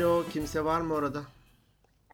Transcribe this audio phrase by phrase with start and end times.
[0.00, 1.22] Alo, kimse var mı orada?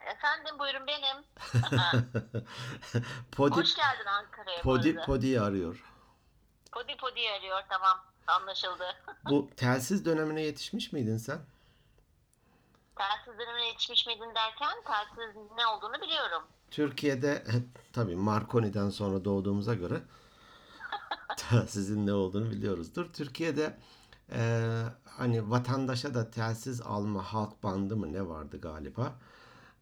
[0.01, 1.17] Efendim buyurun benim.
[3.33, 5.07] Podi, Hoş geldin Ankara'ya Podi, arada.
[5.07, 5.85] Podi arıyor.
[6.73, 8.85] Podi Podi arıyor tamam anlaşıldı.
[9.31, 11.39] Bu telsiz dönemine yetişmiş miydin sen?
[12.97, 16.43] telsiz dönemine yetişmiş miydin derken telsiz ne olduğunu biliyorum.
[16.71, 17.45] Türkiye'de
[17.93, 20.01] tabii Marconi'den sonra doğduğumuza göre
[21.37, 23.13] telsizin ne olduğunu biliyoruzdur.
[23.13, 23.79] Türkiye'de
[24.33, 24.71] e,
[25.17, 29.15] hani vatandaşa da telsiz alma halk bandı mı ne vardı galiba.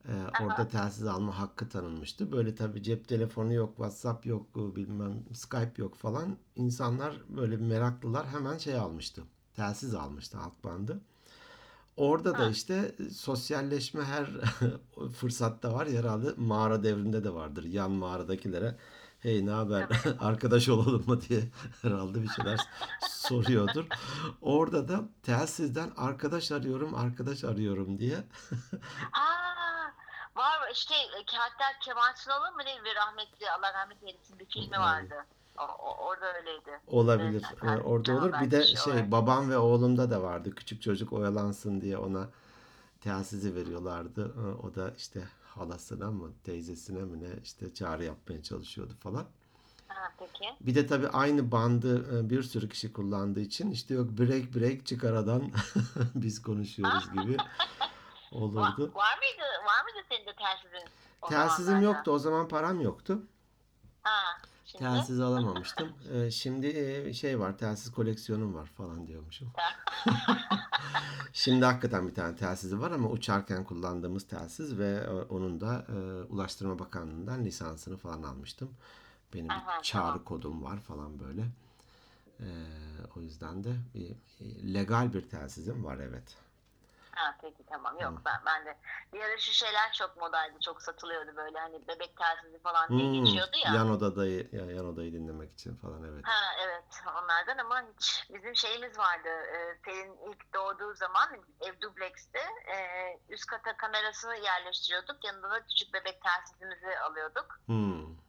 [0.09, 0.13] E,
[0.45, 2.33] orada telsiz alma hakkı tanınmıştı.
[2.33, 6.37] Böyle tabii cep telefonu yok, WhatsApp yok, bilmem Skype yok falan.
[6.57, 9.23] İnsanlar böyle meraklılar hemen şey almıştı.
[9.57, 11.01] Telsiz almıştı halk bandı.
[11.97, 14.31] Orada da işte sosyalleşme her
[15.17, 15.89] fırsatta var.
[15.89, 17.65] Herhalde mağara devrinde de vardır.
[17.65, 18.77] Yan mağaradakilere
[19.25, 19.87] hey ne haber
[20.21, 21.41] arkadaş olalım mı diye
[21.83, 22.61] herhalde bir şeyler
[23.11, 23.85] soruyordur.
[24.43, 28.17] Orada da telsizden arkadaş arıyorum, arkadaş arıyorum diye.
[29.13, 29.85] Aa,
[30.37, 30.95] var işte
[31.33, 35.15] hatta Kemal Sunal'ın mı ne bir rahmetli Allah rahmet eylesin bir filmi vardı.
[35.59, 36.81] O, o- orada öyleydi.
[36.87, 37.45] Olabilir.
[37.65, 38.33] Evet, Ee, Orada olur.
[38.41, 39.11] Bir de şey var.
[39.13, 40.55] babam ve oğlumda da vardı.
[40.55, 42.29] Küçük çocuk oyalansın diye ona
[43.01, 44.35] telsizi veriyorlardı.
[44.39, 45.23] Ee, O da işte
[45.57, 49.27] halasına mı teyzesine mi ne işte çağrı yapmaya çalışıyordu falan.
[49.89, 50.45] Ha, peki.
[50.61, 54.87] Bir de tabii aynı bandı e, bir sürü kişi kullandığı için işte yok break break
[54.87, 55.51] çık aradan
[56.15, 57.37] biz konuşuyoruz gibi
[58.33, 58.93] Var, olurdu.
[58.95, 59.45] var mıydı?
[59.67, 60.89] Var mıydı senin de telsizin?
[61.23, 62.11] o Telsizim yoktu.
[62.11, 63.23] O zaman param yoktu.
[64.03, 64.85] Ha, şimdi.
[64.85, 65.93] Telsiz alamamıştım.
[66.13, 69.53] Ee, Şimdi e, şey var, telsiz koleksiyonum var falan diyormuşum.
[71.33, 76.23] Şimdi hakikaten bir tane telsizi var ama uçarken kullandığımız telsiz ve e, onun da e,
[76.33, 78.71] Ulaştırma Bakanlığı'ndan lisansını falan almıştım.
[79.35, 80.25] Benim bir Aha, çağrı tamam.
[80.25, 81.47] kodum var falan böyle.
[82.41, 82.45] Ee,
[83.17, 86.37] o yüzden de bir, e, legal bir telsizim var evet.
[87.15, 88.79] Ha peki tamam yok ben ben de
[89.13, 93.25] bir ara şu şeyler çok modaydı çok satılıyordu böyle hani bebek telsizi falan diye Hmm,
[93.25, 93.73] geçiyordu ya.
[93.75, 96.25] yan odadayı ya, yan odayı dinlemek için falan evet.
[96.27, 96.85] Ha evet
[97.23, 101.29] onlardan ama hiç bizim şeyimiz vardı e, Selin ilk doğduğu zaman
[101.61, 102.39] ev dublekste
[102.75, 102.77] e,
[103.29, 107.61] üst kata kamerasını yerleştiriyorduk yanında da küçük bebek telsizimizi alıyorduk.
[107.67, 108.24] Hmm.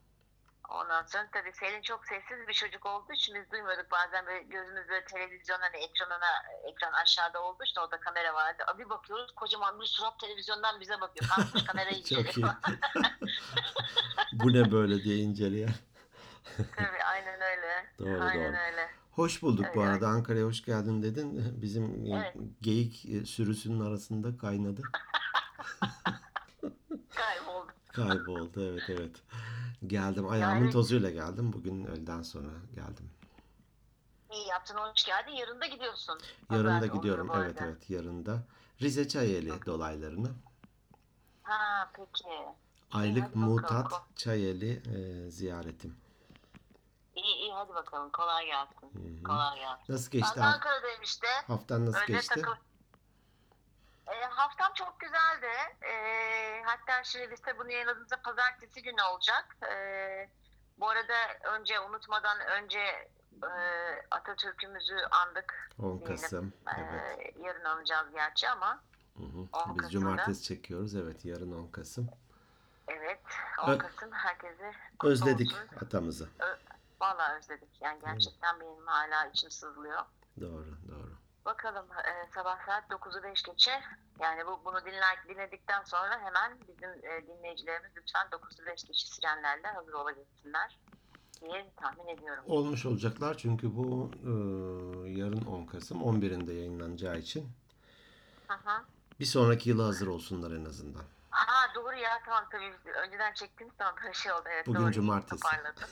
[0.70, 4.88] Ondan sonra tabii Selin çok sessiz bir çocuk olduğu için biz duymuyorduk bazen böyle gözümüz
[4.90, 6.32] böyle televizyon hani ekranına
[6.72, 8.64] ekran aşağıda olduğu için orada kamera vardı.
[8.68, 11.30] Abi bakıyoruz kocaman bir surat televizyondan bize bakıyor.
[11.36, 12.22] Kalkmış kamerayı Çok iyi.
[12.22, 12.54] inceliyor.
[14.34, 15.70] Bu ne böyle diye inceleyen.
[16.76, 17.86] tabii aynen öyle.
[18.00, 18.58] Doğru, aynen doğru.
[18.62, 18.90] öyle.
[19.12, 19.92] Hoş bulduk bu Öyle.
[19.92, 20.08] arada.
[20.08, 21.62] Ankara'ya hoş geldin dedin.
[21.62, 22.36] Bizim e, Evet.
[22.62, 24.82] geyik e, sürüsünün arasında kaynadı.
[27.16, 27.72] Kayboldu.
[27.96, 29.16] Kayboldu evet evet.
[29.88, 31.54] Geldim ayağımın Yani- tozuyla geldim.
[31.54, 33.10] Bugün öğleden sonra geldim.
[34.32, 35.32] İyi yaptın hoş geldin.
[35.32, 36.20] Yarın da gidiyorsun.
[36.52, 37.66] Yarın da oluyor gidiyorum bu evet arada.
[37.72, 38.44] evet yarın da.
[38.82, 40.32] Rize Çayeli dolaylarını.
[41.44, 42.24] Ha peki.
[42.92, 43.50] Aylık hadi bakalım.
[43.50, 45.96] mutat Çayeli e, ziyaretim.
[47.16, 48.10] İyi iyi hadi bakalım.
[48.10, 49.24] Kolay gelsin.
[49.24, 49.94] Kolay gelsin.
[49.94, 50.36] Nasıl Ben geçti?
[50.36, 51.28] de haft- Ankara'dayım işte.
[51.48, 52.36] Haftan nasıl Öyle geçti?
[52.36, 52.56] takıl-
[54.08, 55.48] E, haftam çok güzeldi.
[55.82, 55.94] E,
[56.66, 57.04] hatta
[57.46, 59.58] de bunu yayınladığımızda pazartesi günü olacak.
[59.72, 59.76] E,
[60.80, 62.80] bu arada önce unutmadan önce
[63.44, 63.50] e,
[64.12, 65.70] Atatürk'ümüzü andık.
[65.80, 66.06] 10 diyelim.
[66.22, 66.54] Kasım.
[66.68, 67.36] E, Evet.
[67.40, 68.84] yarın anacağız gerçi ama
[69.18, 69.38] Hı hı.
[69.38, 69.90] 10 Biz Kasım'da.
[69.90, 70.96] cumartesi çekiyoruz.
[70.96, 72.10] Evet yarın 10 Kasım.
[72.88, 73.22] evet
[73.64, 74.72] 10 Ö- Kasım herkese
[75.04, 75.86] Özledik olsun.
[75.86, 76.30] atamızı.
[76.40, 76.58] Ö-
[77.02, 77.82] Vallahi özledik.
[77.82, 80.02] Yani gerçekten benim hala içim sızlıyor.
[80.42, 81.15] Doğru doğru.
[81.46, 83.82] Bakalım e, sabah saat 9'u 5 geçe
[84.20, 89.68] yani bu bunu dinler, dinledikten sonra hemen bizim e, dinleyicilerimiz lütfen 9'u 5 geçe sirenlerle
[89.68, 90.80] hazır olabilsinler
[91.42, 92.44] diye tahmin ediyorum.
[92.48, 94.32] Olmuş olacaklar çünkü bu e,
[95.10, 97.52] yarın 10 Kasım 11'inde yayınlanacağı için
[98.48, 98.84] hı.
[99.20, 101.04] bir sonraki yıla hazır olsunlar en azından.
[101.30, 102.74] Ha doğru ya tamam tabii
[103.06, 104.44] önceden çektiğimiz zaman böyle şey oldu.
[104.54, 105.48] Evet, Bugün doğru, cumartesi.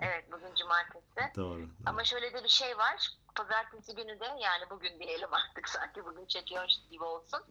[0.00, 1.36] evet bugün cumartesi.
[1.36, 1.68] Doğru.
[1.86, 3.16] Ama şöyle de bir şey var.
[3.34, 7.42] Pazartesi günü de yani bugün diyelim artık sanki bugün çekiyormuş gibi olsun.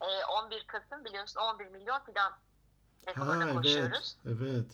[0.00, 2.38] E, 11 Kasım biliyorsun 11 milyon fidan Ha
[3.08, 3.54] rekoruna evet.
[3.56, 4.16] koşuyoruz.
[4.26, 4.66] Evet.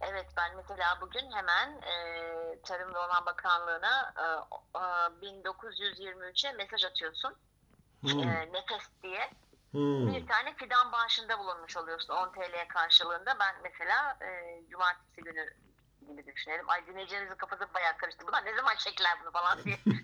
[0.00, 1.92] Evet ben mesela bugün hemen e,
[2.62, 4.24] Tarım ve Orman Bakanlığı'na e,
[4.78, 7.34] e, 1923'e mesaj atıyorsun.
[8.00, 8.22] Hmm.
[8.22, 9.30] E, nefes diye.
[9.70, 10.14] Hmm.
[10.14, 13.36] Bir tane fidan bağışında bulunmuş oluyorsun 10 TL karşılığında.
[13.40, 15.50] Ben mesela e, cumartesi günü
[16.06, 16.70] gibi düşünelim.
[16.70, 18.24] Ay dinleyicilerimizin kafası bayağı karıştı.
[18.28, 19.78] Bunlar ne zaman çektiler bunu falan diye.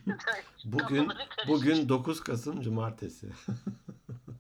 [0.65, 1.13] Bugün
[1.49, 3.29] bugün 9 Kasım Cumartesi.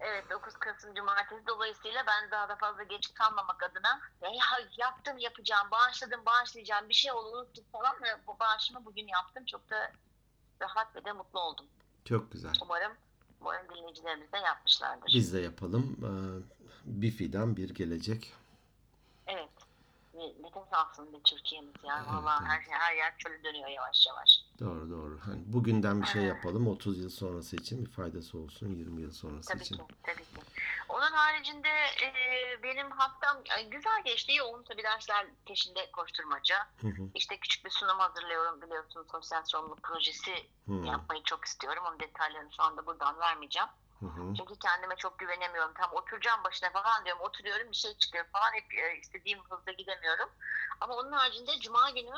[0.01, 4.31] Evet 9 Kasım Cumartesi dolayısıyla ben daha da fazla geç kalmamak adına ya,
[4.79, 9.71] yaptım yapacağım bağışladım bağışlayacağım bir şey oldu unuttum falan ve bu bağışımı bugün yaptım çok
[9.71, 9.93] da
[10.63, 11.67] rahat ve de mutlu oldum.
[12.05, 12.53] Çok güzel.
[12.63, 12.93] Umarım
[13.41, 15.13] Umarım dinleyicilerimiz de yapmışlardır.
[15.15, 15.97] Biz de yapalım.
[16.03, 16.11] Ee,
[16.85, 18.33] bir fidan bir gelecek.
[20.19, 21.99] Ne- Nefes alsın bir Türkiye'miz ya.
[21.99, 22.67] Evet, Vallahi evet.
[22.71, 24.31] her, her yer çölü dönüyor yavaş yavaş.
[24.61, 25.19] Doğru doğru.
[25.25, 26.69] Hani bugünden bir şey yapalım.
[26.69, 28.75] 30 yıl sonrası için bir faydası olsun.
[28.75, 29.77] 20 yıl sonrası Tabii için.
[29.77, 30.41] ki, tabii ki.
[30.89, 31.69] Onun haricinde
[32.03, 32.13] e,
[32.63, 33.37] benim haftam
[33.71, 34.33] güzel geçti.
[34.35, 36.57] Yoğun tabii dersler peşinde koşturmaca.
[36.81, 37.03] Hı hı.
[37.15, 39.07] İşte küçük bir sunum hazırlıyorum biliyorsunuz.
[39.13, 40.35] Sosyal sorumluluk projesi
[40.67, 41.83] Hı yapmayı çok istiyorum.
[41.89, 43.69] Onun detaylarını şu anda buradan vermeyeceğim.
[44.01, 44.07] Hı.
[44.07, 44.35] hı.
[44.35, 45.75] Çünkü kendime çok güvenemiyorum.
[45.75, 47.23] Tam oturacağım başına falan diyorum.
[47.23, 48.53] Oturuyorum bir şey çıkıyor falan.
[48.53, 50.29] Hep e, istediğim hızda gidemiyorum.
[50.81, 52.17] Ama onun haricinde Cuma günü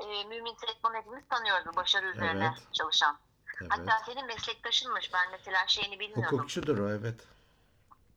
[0.00, 2.72] e, Mümin Sekman hepimiz tanıyoruz başarı üzerine Evet.
[2.72, 3.18] çalışan.
[3.60, 3.70] Evet.
[3.72, 5.12] Hatta senin meslektaşınmış.
[5.12, 6.38] Ben mesela şeyini bilmiyordum.
[6.38, 7.20] Hukukçudur o evet.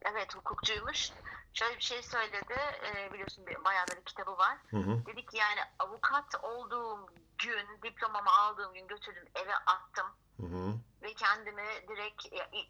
[0.02, 1.10] Evet hukukçuymuş.
[1.54, 2.54] Şöyle bir şey söyledi.
[2.86, 4.58] E, biliyorsun bayağı bir kitabı var.
[4.70, 5.06] Hı hı.
[5.06, 7.06] Dedi ki yani avukat olduğum
[7.38, 10.06] gün, diplomamı aldığım gün götürdüm eve attım.
[10.36, 10.74] Hı hı.
[11.02, 12.26] Ve kendimi direkt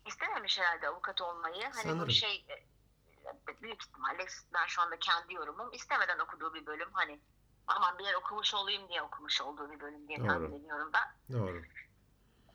[0.06, 1.62] istememiş herhalde avukat olmayı.
[1.62, 2.08] Hani Sanırım.
[2.08, 7.20] bu şey e, büyük ihtimalle ben şu anda kendi yorumum istemeden okuduğu bir bölüm hani
[7.66, 10.28] aman bir yer okumuş olayım diye okumuş olduğu bir bölüm diye Doğru.
[10.28, 11.36] tahmin ediyorum ben.
[11.38, 11.62] Doğru.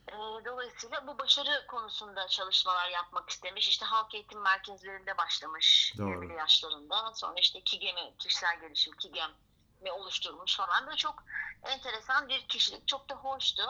[0.07, 3.68] E, dolayısıyla bu başarı konusunda çalışmalar yapmak istemiş.
[3.68, 6.25] İşte halk eğitim merkezlerinde başlamış Doğru.
[6.25, 7.13] 20'li yaşlarında.
[7.13, 10.86] Sonra işte KİGEM'i, kişisel gelişim KİGEM'i oluşturmuş falan.
[10.86, 11.24] Böyle çok
[11.63, 12.88] enteresan bir kişilik.
[12.88, 13.63] Çok da hoştu.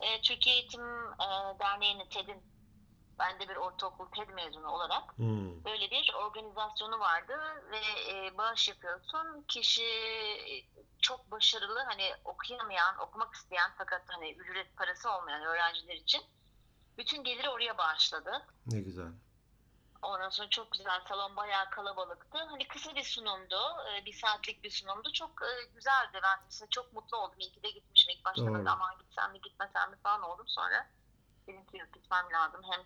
[0.00, 2.42] E, Türkiye Eğitim e, Derneği'nin TED'in
[3.18, 5.64] ben de bir ortaokul TED mezunu olarak Hı.
[5.64, 7.32] böyle bir organizasyonu vardı
[7.70, 9.44] ve e, bağış yapıyorsun.
[9.48, 9.86] Kişi
[11.02, 16.22] çok başarılı hani okuyamayan, okumak isteyen fakat hani ücret parası olmayan öğrenciler için
[16.98, 18.46] bütün geliri oraya bağışladı.
[18.66, 19.12] Ne güzel.
[20.02, 22.38] Ondan sonra çok güzel salon bayağı kalabalıktı.
[22.38, 23.56] Hani kısa bir sunumdu.
[23.92, 25.12] e, Bir saatlik bir sunumdu.
[25.12, 26.20] Çok e, güzeldi.
[26.22, 27.38] Ben mesela çok mutlu oldum.
[27.38, 28.10] İyi ki de gitmişim.
[28.16, 28.64] İlk başta Doğru.
[28.70, 30.48] aman gitsem mi gitmesem mi falan oldum.
[30.48, 30.86] Sonra
[31.46, 32.60] dedim ki yok gitmem lazım.
[32.70, 32.80] Hem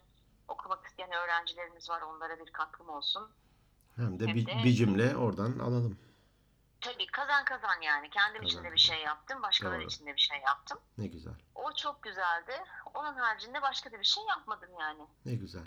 [0.48, 2.00] okumak isteyen öğrencilerimiz var.
[2.02, 3.30] Onlara bir katkım olsun.
[3.96, 5.98] Hem de Hem bir, de- bir cümle oradan alalım.
[6.80, 8.10] Tabii kazan kazan yani.
[8.10, 9.42] Kendim için Kazan de bir şey yaptım.
[9.42, 9.86] Başkaları Doğru.
[9.86, 10.78] için de bir şey yaptım.
[10.98, 11.34] Ne güzel.
[11.54, 12.52] O çok güzeldi.
[12.94, 15.06] Onun haricinde başka da bir şey yapmadım yani.
[15.24, 15.62] Ne güzel.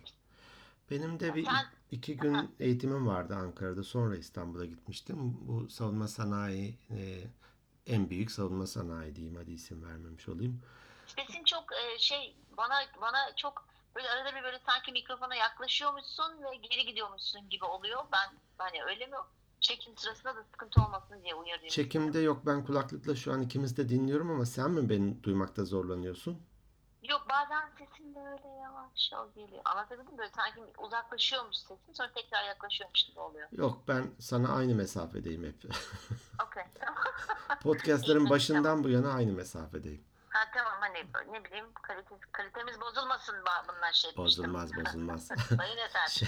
[0.92, 3.84] Benim de bir Sen- iki gün eğitimim vardı Ankara'da.
[3.84, 5.38] Sonra İstanbul'a gitmiştim.
[5.48, 7.20] Bu savunma sanayi e,
[7.88, 9.36] en büyük savunma sanayi diyeyim.
[9.36, 10.62] Hadi isim vermemiş olayım.
[11.08, 13.66] Sesin çok e, şey bana bana çok
[13.96, 18.04] böyle arada bir böyle sanki mikrofona yaklaşıyormuşsun ve geri gidiyormuşsun gibi oluyor.
[18.14, 19.16] Ben hani öyle mi?
[19.62, 21.70] Çekim sırasında da sıkıntı olmasın diye uyarıyorum.
[21.70, 26.42] Çekimde yok ben kulaklıkla şu an ikimiz de dinliyorum ama sen mi beni duymakta zorlanıyorsun?
[27.10, 29.62] Yok bazen sesin böyle yavaş o geliyor.
[29.66, 30.18] Anlatabildim mi?
[30.18, 33.48] böyle sanki uzaklaşıyormuş sesin sonra tekrar yaklaşıyormuş gibi oluyor.
[33.52, 35.56] Yok ben sana aynı mesafedeyim hep.
[36.48, 37.04] Okey tamam.
[37.64, 40.04] Podcastların başından bu yana aynı mesafedeyim.
[40.30, 43.36] Ha tamam hani ne bileyim kalite, kalitemiz bozulmasın
[43.68, 44.16] bundan şey.
[44.18, 45.28] Bozulmaz bozulmaz.
[45.58, 46.22] Sayın Eser.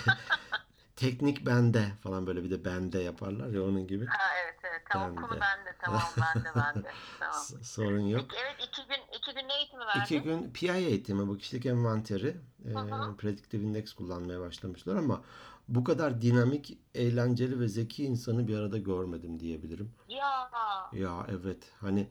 [0.95, 4.05] Teknik bende falan böyle bir de bende yaparlar ya onun gibi.
[4.05, 5.41] Ha evet evet tamam Ben konu de.
[5.41, 6.01] bende tamam
[6.35, 6.91] bende bende.
[7.19, 7.63] Tamam.
[7.63, 8.21] Sorun yok.
[8.29, 10.01] Peki, evet iki gün iki gün ne eğitimi verdin?
[10.01, 12.71] İki gün PI eğitimi, bu kişilik envanteri, e,
[13.17, 15.21] prediktif indeks kullanmaya başlamışlar ama
[15.67, 19.91] bu kadar dinamik, eğlenceli ve zeki insanı bir arada görmedim diyebilirim.
[20.07, 20.49] Ya
[20.93, 22.07] Ya evet hani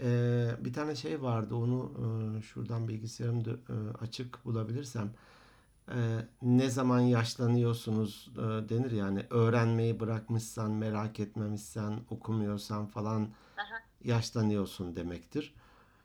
[0.00, 1.92] e, bir tane şey vardı onu
[2.38, 5.10] e, şuradan bilgisayarımda e, açık bulabilirsem
[5.90, 5.96] e,
[6.42, 13.22] ne zaman yaşlanıyorsunuz e, denir yani öğrenmeyi bırakmışsan, merak etmemişsen, okumuyorsan falan
[13.56, 13.82] Aha.
[14.04, 15.54] yaşlanıyorsun demektir.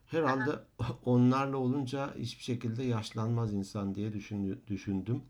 [0.07, 0.59] Herhalde
[1.05, 5.21] onlarla olunca hiçbir şekilde yaşlanmaz insan diye düşün- düşündüm.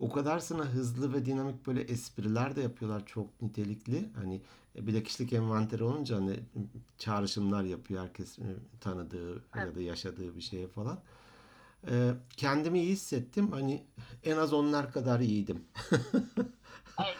[0.00, 4.10] O kadarsına hızlı ve dinamik böyle espriler de yapıyorlar çok nitelikli.
[4.16, 4.40] Hani
[4.76, 6.40] e, bir de kişilik envanteri olunca hani
[6.98, 8.42] çağrışımlar yapıyor herkes e,
[8.80, 9.74] tanıdığı ya Evet.
[9.76, 10.98] da yaşadığı bir şeye falan.
[11.90, 13.52] E, kendimi iyi hissettim.
[13.52, 13.86] Hani
[14.24, 15.64] en az onlar kadar iyiydim.
[17.00, 17.18] evet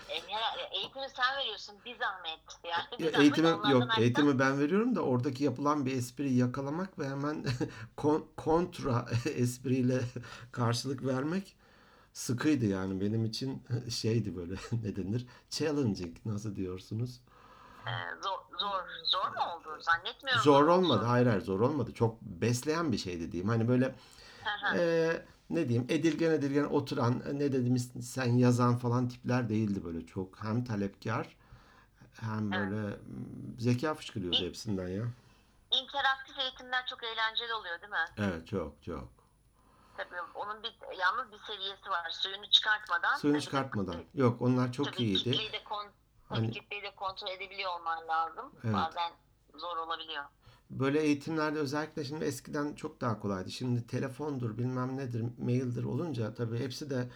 [0.73, 2.41] eğitimi sen veriyorsun bir zahmet.
[2.65, 6.99] Yani bir zahmet eğitimi yok açsan- eğitimi ben veriyorum da oradaki yapılan bir espriyi yakalamak
[6.99, 7.45] ve hemen
[7.97, 10.01] kon- kontra espriyle
[10.53, 11.57] karşılık vermek
[12.13, 17.21] sıkıydı yani benim için şeydi böyle ne denir challenging nasıl diyorsunuz?
[17.87, 17.93] e,
[18.23, 19.83] zor, zor, zor mu oldu?
[19.83, 20.43] Zannetmiyorum.
[20.43, 23.95] Zor olmadı hayır hayır zor olmadı çok besleyen bir şeydi diyeyim hani böyle.
[24.77, 30.43] E, ne diyeyim edilgen edilgen oturan ne dediğimiz sen yazan falan tipler değildi böyle çok
[30.45, 31.37] hem talepkar
[32.21, 32.71] hem Evet.
[32.71, 32.97] böyle m,
[33.59, 35.05] zeka fışkırıyordu İ- hepsinden ya.
[35.71, 38.07] İnteraktif eğitimler çok eğlenceli oluyor değil mi?
[38.19, 39.09] Evet çok çok.
[39.97, 42.11] Tabii onun bir yalnız bir seviyesi var.
[42.11, 43.17] Suyunu çıkartmadan.
[43.17, 43.95] Suyunu çıkartmadan.
[43.95, 45.19] de- Yok onlar çok tabii iyiydi.
[45.19, 45.87] kitleyi de kon,
[46.29, 48.53] Hani- kitleyi de kontrol edebiliyor olman lazım.
[48.65, 48.75] Evet.
[48.75, 49.13] Bazen
[49.55, 50.25] zor olabiliyor.
[50.73, 53.51] Böyle eğitimlerde özellikle şimdi eskiden çok daha kolaydı.
[53.51, 57.09] Şimdi telefondur, bilmem nedir, maildir olunca tabii hepsi de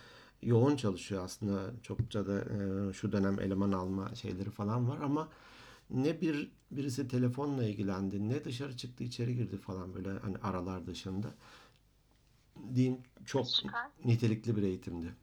[0.43, 1.71] yoğun çalışıyor aslında.
[1.83, 5.29] Çokça da e, şu dönem eleman alma şeyleri falan var ama
[5.91, 11.35] ne bir birisi telefonla ilgilendi, ne dışarı çıktı, içeri girdi falan böyle hani aralar dışında.
[12.75, 13.91] Diyeyim çok Süper.
[14.05, 15.15] nitelikli bir eğitimdi.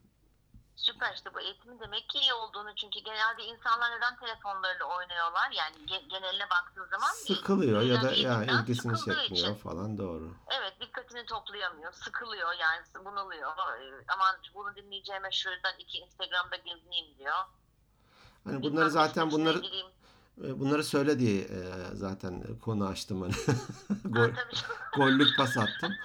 [0.75, 5.75] Süper işte bu eğitimin demek ki iyi olduğunu çünkü genelde insanlar neden telefonlarıyla oynuyorlar yani
[5.75, 9.55] ge- geneline baktığın zaman Sıkılıyor ya da ya ilgisini çekmiyor için.
[9.55, 10.33] falan doğru.
[10.59, 13.49] Evet dikkatini toplayamıyor, sıkılıyor yani bunalıyor.
[13.51, 17.35] Ee, Aman bunu dinleyeceğime şuradan iki Instagram'da gezineyim diyor.
[18.43, 19.87] Hani Bilmem bunları zaten bunları gireyim.
[20.43, 21.59] e, bunları söyle diye e,
[21.93, 23.33] zaten konu açtım hani.
[23.87, 24.29] Ha, Gol,
[24.97, 25.95] gollük pas attım.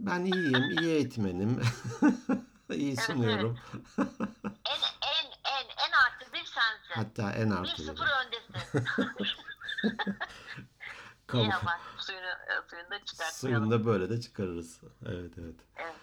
[0.00, 1.62] Ben iyiyim, iyi eğitmenim.
[2.74, 3.58] iyi Evet, sunuyorum.
[3.98, 6.94] En en en en artı bir sensin.
[6.94, 8.12] Hatta en Bir artı sıfır biri.
[8.26, 8.84] öndesin.
[11.26, 13.64] Kamu- İyi ama suyunu, e, suyunu da çıkartmayalım.
[13.66, 14.80] Suyunu da böyle de çıkarırız.
[15.06, 15.54] Evet evet.
[15.76, 15.94] Evet.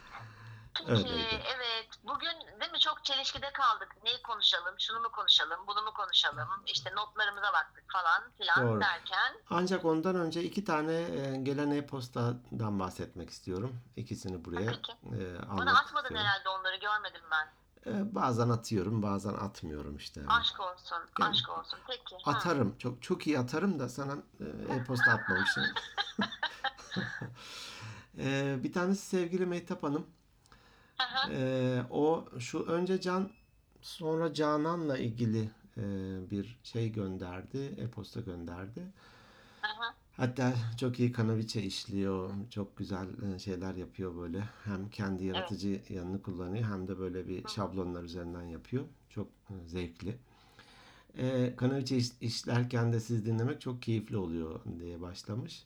[0.77, 1.43] Peki, Öyleydi.
[1.55, 1.87] evet.
[2.03, 3.95] Bugün değil mi çok çelişkide kaldık.
[4.03, 8.81] Neyi konuşalım, şunu mu konuşalım, bunu mu konuşalım, işte notlarımıza baktık falan filan Doğru.
[8.81, 9.33] derken.
[9.49, 13.79] Ancak ondan önce iki tane e, gelen e-postadan bahsetmek istiyorum.
[13.95, 14.91] İkisini buraya Peki.
[14.91, 16.15] e, Bana atmadın istiyorum.
[16.17, 17.47] herhalde onları görmedim ben.
[17.91, 20.21] E, bazen atıyorum, bazen atmıyorum işte.
[20.27, 21.27] Aşk olsun, Gel.
[21.29, 21.79] aşk olsun.
[21.87, 22.15] Peki.
[22.23, 22.31] ha.
[22.31, 22.77] Atarım.
[22.77, 24.13] Çok çok iyi atarım da sana
[24.69, 25.63] e-posta atmamışım.
[28.17, 30.07] E, bir tanesi sevgili Mehtap Hanım.
[31.03, 31.33] Hı hı.
[31.33, 33.29] E, o şu önce Can
[33.81, 35.81] sonra Canan'la ilgili e,
[36.31, 37.57] bir şey gönderdi.
[37.77, 38.81] E-posta gönderdi.
[39.61, 39.67] Hı.
[40.17, 42.29] Hatta çok iyi kanaviçe işliyor.
[42.49, 44.43] Çok güzel e, şeyler yapıyor böyle.
[44.65, 48.83] Hem kendi yaratıcı yanını kullanıyor hem de böyle bir şablonlar üzerinden yapıyor.
[49.09, 50.17] Çok e, zevkli.
[51.17, 55.65] E, kanaviçe iş- işlerken de siz dinlemek çok keyifli oluyor diye başlamış.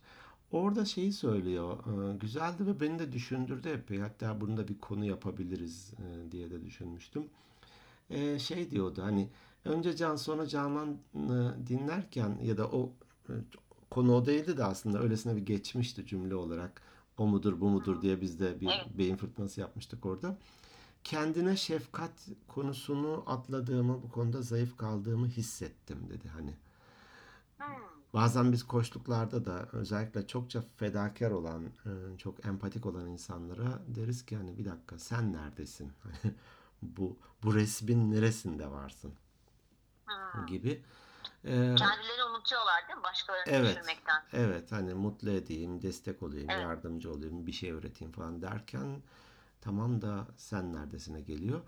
[0.52, 1.78] Orada şeyi söylüyor.
[2.20, 4.00] güzeldi ve beni de düşündürdü epey.
[4.00, 5.94] Hatta bunu da bir konu yapabiliriz
[6.32, 7.24] diye de düşünmüştüm.
[8.40, 9.30] Şey diyordu hani
[9.66, 12.94] önce Can sonra Canan'ı dinlerken ya da o
[13.90, 16.82] konu o değildi de aslında öylesine bir geçmişti cümle olarak.
[17.18, 20.38] O mudur bu mudur diye biz de bir beyin fırtınası yapmıştık orada.
[21.04, 22.12] Kendine şefkat
[22.48, 26.54] konusunu atladığımı, bu konuda zayıf kaldığımı hissettim dedi hani.
[27.58, 27.97] Hmm.
[28.14, 34.38] Bazen biz koçluklarda da özellikle çokça fedakar olan, e, çok empatik olan insanlara deriz ki
[34.38, 35.92] hani bir dakika sen neredesin?
[36.82, 39.14] Bu bu resmin neresinde varsın
[40.08, 40.46] Hmm.
[40.48, 40.84] gibi.
[41.46, 43.04] E, Kendilerini unutuyorlar değil mi?
[43.04, 43.78] Başkalarını Evet.
[43.78, 44.24] düşünmekten.
[44.34, 46.62] Evet hani mutlu edeyim, destek olayım, Evet.
[46.62, 49.02] yardımcı olayım, bir şey öğreteyim falan derken
[49.62, 51.62] tamam da sen neredesine geliyor.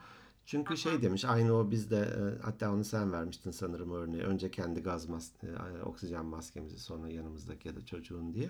[0.50, 4.22] Çünkü şey demiş aynı o bizde e, hatta onu sen vermiştin sanırım örneği.
[4.22, 8.50] Önce kendi gaz mas e, oksijen maskemizi sonra yanımızdaki ya da çocuğun diye.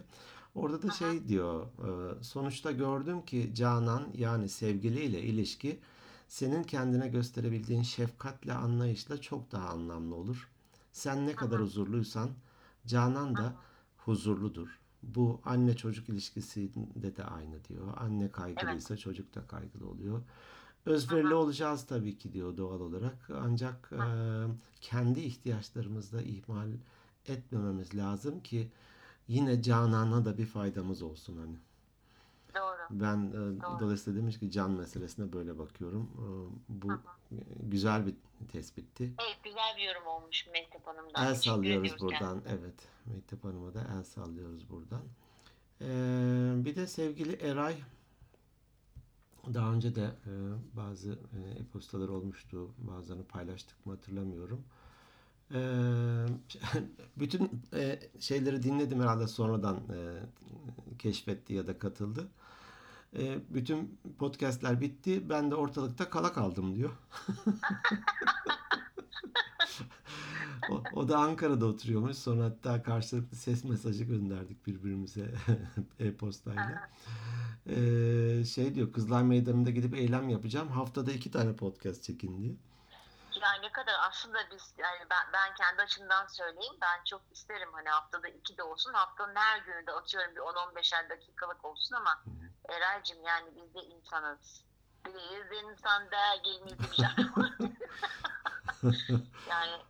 [0.55, 5.79] Orada da şey diyor e, sonuçta gördüm ki Canan yani sevgiliyle ilişki
[6.27, 10.49] senin kendine gösterebildiğin şefkatle anlayışla çok daha anlamlı olur.
[10.91, 12.29] Sen ne kadar huzurluysan
[12.85, 13.55] Canan da
[13.97, 14.79] huzurludur.
[15.03, 17.93] Bu anne çocuk ilişkisinde de aynı diyor.
[17.97, 20.21] Anne kaygılıysa çocuk da kaygılı oluyor.
[20.85, 23.29] Özverili olacağız tabii ki diyor doğal olarak.
[23.41, 24.01] Ancak e,
[24.81, 26.69] kendi ihtiyaçlarımızı da ihmal
[27.27, 28.71] etmememiz lazım ki
[29.27, 31.55] yine Canan'a da bir faydamız olsun hani.
[32.55, 32.99] Doğru.
[32.99, 36.09] Ben e, dolayısıyla demiş ki can meselesine böyle bakıyorum.
[36.17, 36.23] E,
[36.69, 36.99] bu Hı
[37.59, 38.13] güzel bir
[38.51, 39.03] tespitti.
[39.03, 41.25] Evet güzel bir yorum olmuş Mehtap Hanım'dan.
[41.25, 42.41] El Teşekkür sallıyoruz buradan.
[42.47, 42.87] Evet.
[43.05, 45.01] Mehtap Hanım'a da el sallıyoruz buradan.
[45.81, 47.75] Ee, bir de sevgili Eray
[49.53, 50.31] daha önce de e,
[50.77, 52.69] bazı e, e-postalar olmuştu.
[52.77, 54.63] Bazılarını paylaştık mı hatırlamıyorum.
[55.53, 56.25] Ee,
[57.17, 60.19] bütün e, şeyleri dinledim herhalde sonradan e,
[60.99, 62.27] keşfetti ya da katıldı.
[63.17, 65.29] E, bütün podcastler bitti.
[65.29, 66.91] Ben de ortalıkta kala kaldım diyor.
[70.69, 72.17] O, o da Ankara'da oturuyormuş.
[72.17, 75.31] Sonra hatta karşılıklı ses mesajı gönderdik birbirimize
[75.99, 76.89] e-postayla.
[77.65, 80.67] Ee, şey diyor Kızlar Meydanı'nda gidip eylem yapacağım.
[80.67, 82.55] Haftada iki tane podcast çekin diye.
[83.41, 87.89] Yani ne kadar aslında biz yani ben, ben kendi açımdan söyleyeyim ben çok isterim hani
[87.89, 92.23] haftada iki de olsun haftanın her günü de atıyorum bir 10-15'er dakikalık olsun ama
[92.69, 94.63] Eray'cığım yani biz de insanız.
[95.05, 95.13] Biz
[95.63, 97.15] insan dergimiz var.
[99.49, 99.81] yani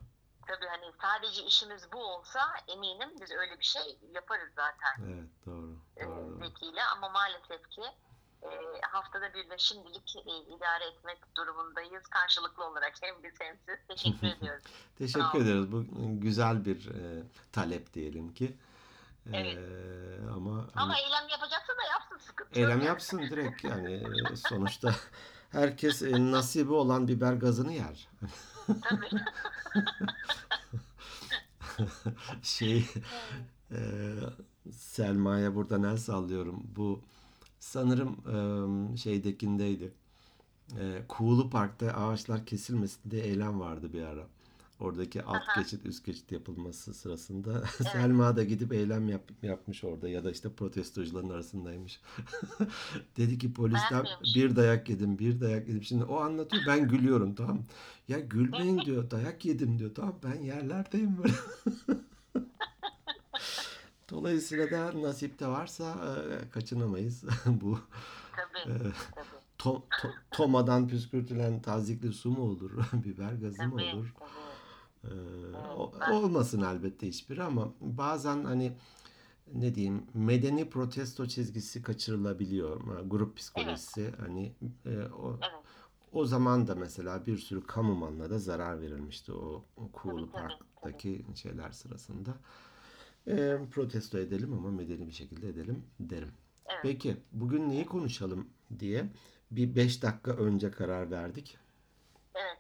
[0.47, 5.78] tabii hani sadece işimiz bu olsa eminim biz öyle bir şey yaparız zaten Evet doğru.
[5.99, 6.39] E, doğru.
[6.45, 7.81] Zeki'yle ama maalesef ki
[8.43, 8.49] e,
[8.91, 13.87] haftada bir de şimdilik e, idare etmek durumundayız karşılıklı olarak hem biz hem siz.
[13.87, 14.63] Teşekkür ediyoruz.
[14.97, 15.71] Teşekkür ederiz.
[15.71, 15.85] Bu
[16.19, 18.57] güzel bir e, talep diyelim ki.
[19.33, 19.57] Evet.
[19.57, 23.93] Ee, ama Ama hani eylem yapacaksa da yapsın sıkıntı yok eylem yapsın direkt yani
[24.31, 24.95] e, sonuçta
[25.51, 28.07] herkes e, nasibi olan biber gazını yer.
[28.89, 29.09] Tabii.
[32.43, 32.85] Şey
[33.71, 33.79] e,
[34.71, 36.63] Selma'ya buradan el sallıyorum.
[36.75, 37.01] Bu
[37.59, 38.17] sanırım
[38.93, 39.91] e, şeydekindeydi.
[40.79, 44.27] E, Kuğulu Park'ta ağaçlar kesilmesin diye eylem vardı bir ara.
[44.79, 45.61] Oradaki alt Aha.
[45.61, 50.49] geçit üst geçit yapılması sırasında Selma da gidip eylem yap- yapmış orada ya da işte
[50.49, 52.01] protestocuların arasındaymış.
[53.17, 55.83] Dedi ki polisten bir dayak yedim bir dayak yedim.
[55.83, 57.59] Şimdi o anlatıyor ben gülüyorum tamam?
[58.07, 61.33] Ya gülmeyin diyor dayak yedim diyor tamam ben yerlerdeyim böyle.
[64.11, 67.23] Dolayısıyla da nasipte varsa e, kaçınamayız.
[67.45, 67.79] Bu
[68.35, 68.73] Tabii.
[68.73, 68.77] e,
[69.15, 69.27] Tabii.
[69.59, 72.71] to- to- tomadan püskürtülen tazikli su mu olur?
[72.93, 73.95] Biber gazı mı Tabii.
[73.95, 74.13] olur?
[74.19, 74.29] tabii.
[75.77, 78.77] O- ben- olmasın elbette hiçbiri ama bazen hani
[79.53, 82.81] ne diyeyim medeni protesto çizgisi kaçırılabiliyor.
[83.05, 84.53] Grup psikolojisi hani
[84.85, 85.63] e, o, Evet.
[86.11, 90.31] o zaman da mesela bir sürü kamu malına da zarar verilmişti o, o Kuğulu Tabii,
[90.31, 92.31] tabii, Park'taki şeyler sırasında.
[93.29, 96.33] E, protesto edelim ama medeni bir şekilde edelim derim.
[96.65, 96.79] Evet.
[96.83, 99.05] Peki bugün neyi konuşalım diye
[99.51, 101.57] bir 5 dakika önce karar verdik.
[102.35, 102.57] Evet.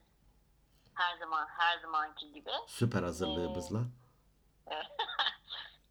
[0.93, 2.51] Her zaman her zamanki gibi.
[2.67, 3.79] Süper hazırlığımızla.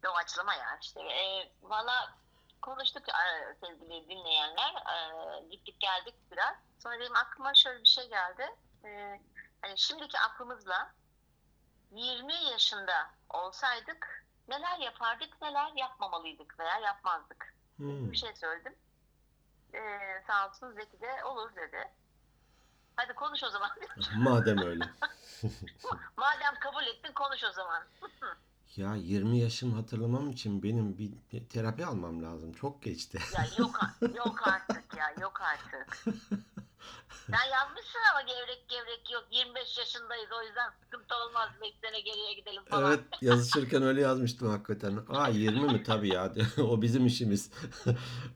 [0.03, 1.01] Doğaçlama ya işte.
[1.01, 2.17] E, Valla
[2.61, 3.03] konuştuk
[3.61, 4.73] sevgili dinleyenler.
[4.75, 6.55] E, gittik geldik biraz.
[6.79, 8.43] Sonra benim aklıma şöyle bir şey geldi.
[8.85, 9.19] E,
[9.61, 10.93] hani şimdiki aklımızla
[11.91, 17.53] 20 yaşında olsaydık neler yapardık, neler yapmamalıydık veya yapmazdık.
[17.77, 18.11] Hmm.
[18.11, 18.75] Bir şey söyledim.
[19.73, 19.79] E,
[20.27, 21.91] sağ olsun Zeki de olur dedi.
[22.95, 23.69] Hadi konuş o zaman.
[24.17, 24.83] Madem öyle.
[26.17, 27.83] Madem kabul ettin konuş o zaman.
[28.75, 31.11] Ya 20 yaşım hatırlamam için benim bir
[31.49, 32.53] terapi almam lazım.
[32.53, 33.19] Çok geçti.
[33.33, 33.79] Ya yok
[34.15, 36.03] yok artık ya yok artık.
[37.31, 42.33] Sen yazmışsın ama gevrek gevrek yok 25 yaşındayız o yüzden sıkıntı olmaz 5 sene geriye
[42.33, 42.91] gidelim falan.
[42.91, 44.99] Evet yazışırken öyle yazmıştım hakikaten.
[45.09, 45.83] Aa 20 mi?
[45.83, 46.33] Tabii ya.
[46.57, 47.51] o bizim işimiz.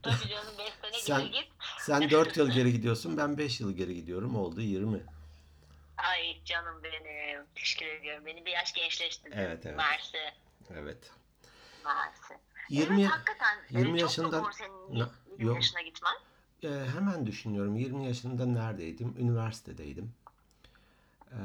[0.04, 1.48] Tabii canım 5 sene Sen- geri git.
[1.80, 3.18] Sen 4 yıl geri gidiyorsun.
[3.18, 4.36] Ben 5 yıl geri gidiyorum.
[4.36, 5.04] Oldu 20.
[5.98, 9.38] Ay canım benim teşekkür ediyorum beni bir yaş gençleştirdin.
[9.38, 9.78] Evet, evet.
[9.78, 10.18] Mersi.
[10.74, 11.12] Evet.
[11.86, 12.34] Mersi.
[12.70, 15.56] 20 evet, hakikaten 20 20 yaşından- çok zor senin Na- 20 yok.
[15.56, 16.14] yaşına gitmen?
[16.64, 17.76] Ee, hemen düşünüyorum.
[17.76, 19.16] 20 yaşında neredeydim?
[19.20, 20.14] Üniversitedeydim.
[21.32, 21.36] Ee,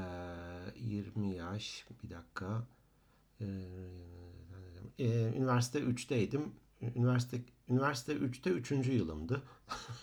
[0.77, 1.87] 20 yaş.
[2.03, 2.63] Bir dakika.
[3.41, 3.45] Ee,
[4.99, 6.55] e, üniversite 3'teydim.
[6.83, 8.93] Üniversite üniversite 3'te 3.
[8.93, 9.43] yılımdı.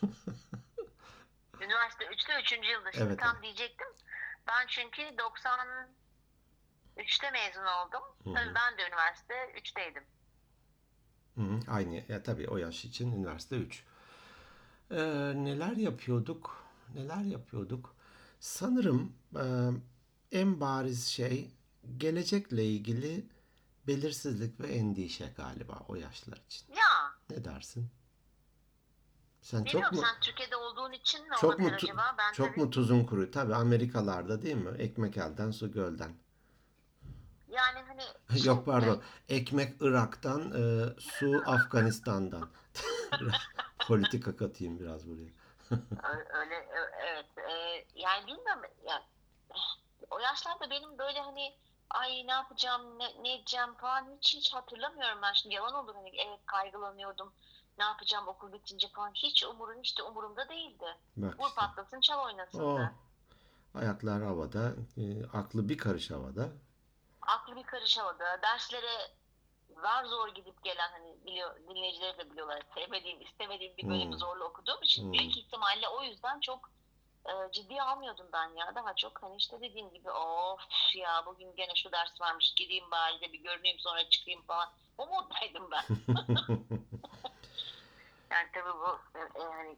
[1.62, 2.51] Üniversite 3'te 3.
[2.54, 3.43] yılda şimdi Evet, tam evet.
[3.43, 3.88] diyecektim.
[4.47, 8.01] Ben çünkü 93'te mezun oldum.
[8.23, 8.34] Hı hı.
[8.34, 10.04] Tabii ben de üniversite 3'teydim.
[11.36, 12.04] Hı hı, aynı.
[12.10, 13.84] Ya tabii o yaş için üniversite 3.
[14.91, 14.98] Ee,
[15.36, 16.63] neler yapıyorduk?
[16.95, 17.95] Neler yapıyorduk?
[18.39, 19.69] Sanırım e,
[20.32, 21.52] en bariz şey
[21.98, 23.26] gelecekle ilgili
[23.88, 26.74] belirsizlik ve endişe galiba o yaşlar için.
[26.74, 27.89] Ya Ne dersin?
[29.41, 32.15] Sen çok bilmiyorum mu sen Türkiye'de olduğun için mi çok mu tu- acaba?
[32.17, 33.32] Ben çok tabii, mu tuzun kuru?
[33.32, 34.78] Tabii Amerikalarda değil mi?
[34.78, 36.13] Ekmek elden su gölden.
[37.48, 38.02] yani hani
[38.45, 39.02] Yok pardon.
[39.30, 42.50] Ekmek Irak'tan, e, su Afganistan'dan.
[43.88, 45.30] Politika katayım biraz buraya.
[46.34, 46.67] Öyle
[47.00, 49.04] evet Ee, yani bilmiyorum ya
[50.12, 51.54] o yaşlarda benim böyle hani
[51.89, 56.10] ay ne yapacağım ne, ne edeceğim falan hiç hiç hatırlamıyorum ben şimdi yalan olur hani
[56.28, 57.34] evet kaygılanıyordum
[57.78, 60.86] ne yapacağım okul bitince falan hiç umurum de umurumda değildi.
[61.17, 61.56] Bak Vur işte.
[61.56, 62.91] patlasın çal oynasın O da.
[63.76, 66.50] ayaklar havada, e, aklı bir karış havada.
[67.21, 69.15] Aklı bir karış havada derslere
[69.82, 74.20] zar zor gidip gelen hani biliyor dinleyicileri de biliyorlar sevmediğim istemediğim bir bölümü Hmm.
[74.20, 75.14] zorla okuduğum için Hmm.
[75.14, 76.70] büyük ihtimalle o yüzden çok
[77.26, 80.62] e, ciddiye almıyordum ben ya daha çok hani işte dediğim gibi of
[80.96, 85.08] ya bugün gene şu ders varmış gideyim bari de bir görüneyim sonra çıkayım falan o
[85.08, 85.84] moddaydım ben
[88.32, 89.78] yani tabii bu e, e, hani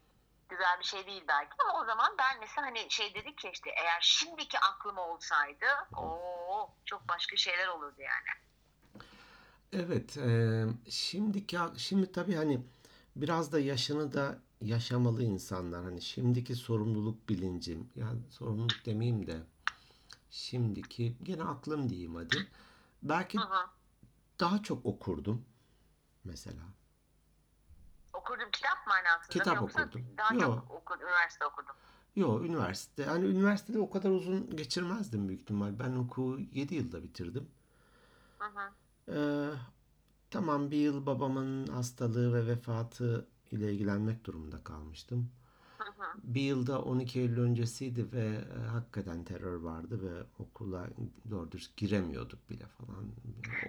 [0.49, 3.69] güzel bir şey değil belki ama o zaman ben mesela hani şey dedik ya işte
[3.69, 5.65] eğer şimdiki aklım olsaydı
[5.97, 8.46] o çok başka şeyler olurdu yani.
[9.73, 12.61] Evet, e, şimdiki şimdi tabii hani
[13.15, 15.83] biraz da yaşını da yaşamalı insanlar.
[15.83, 19.37] Hani şimdiki sorumluluk bilincim, yani sorumluluk demeyeyim de
[20.31, 22.47] şimdiki gene aklım diyeyim hadi.
[23.03, 23.67] Belki Hı hı.
[24.39, 25.45] daha çok okurdum
[26.23, 26.63] mesela.
[28.13, 30.05] Okurdum kitap manasında Kitap mı yoksa okurdum.
[30.17, 30.39] daha Yo.
[30.39, 31.75] çok okur, üniversite okudum.
[32.15, 33.03] Yo üniversite.
[33.03, 35.79] Yani üniversitede o kadar uzun geçirmezdim büyük ihtimal.
[35.79, 37.49] Ben okulu 7 yılda bitirdim.
[38.39, 38.71] Hı hı.
[39.11, 39.49] Ee,
[40.31, 45.31] Tamam bir yıl babamın hastalığı ve vefatı ile ilgilenmek durumunda kalmıştım.
[46.23, 48.25] Bir yılda 12 Eylül öncesiydi ve
[48.57, 50.87] e, hakikaten terör vardı ve okula
[51.31, 53.03] doğru dürüst giremiyorduk bile falan.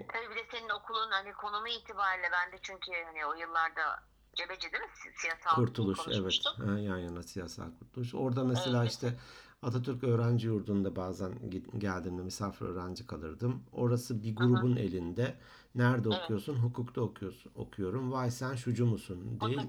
[0.01, 4.03] O- Tabii bir de senin okulun hani konumu itibariyle ben de çünkü hani o yıllarda
[4.35, 4.89] Cebeci değil mi?
[4.93, 6.59] Si- Siyasal Kurtuluş evet konuşmuştuk.
[6.59, 8.15] Ha, yan yana siyasal kurtuluş.
[8.15, 8.91] Orada mesela Evet.
[8.91, 9.17] işte
[9.61, 11.33] Atatürk Öğrenci Yurdu'nda bazen
[11.77, 13.61] geldiğimde misafir öğrenci kalırdım.
[13.73, 15.35] Orası bir grubun elinde.
[15.75, 16.23] Nerede Evet.
[16.23, 16.55] okuyorsun?
[16.55, 17.51] Hukukta okuyorsun.
[17.55, 18.11] Okuyorum.
[18.11, 19.39] Vay sen şucu musun?
[19.41, 19.59] Değil,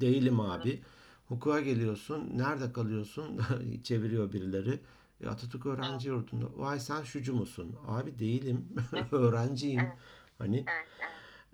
[0.00, 0.82] değilim abi.
[1.28, 2.30] Hukuka geliyorsun.
[2.34, 3.40] Nerede kalıyorsun?
[3.84, 4.80] Çeviriyor birileri.
[5.20, 6.46] E, Atatürk Öğrenci Yurdu'nda.
[6.56, 7.76] Vay sen şucu musun?
[7.86, 8.68] Abi değilim.
[9.12, 9.80] Öğrenciyim.
[9.80, 9.92] Evet.
[10.38, 10.88] Hani Evet,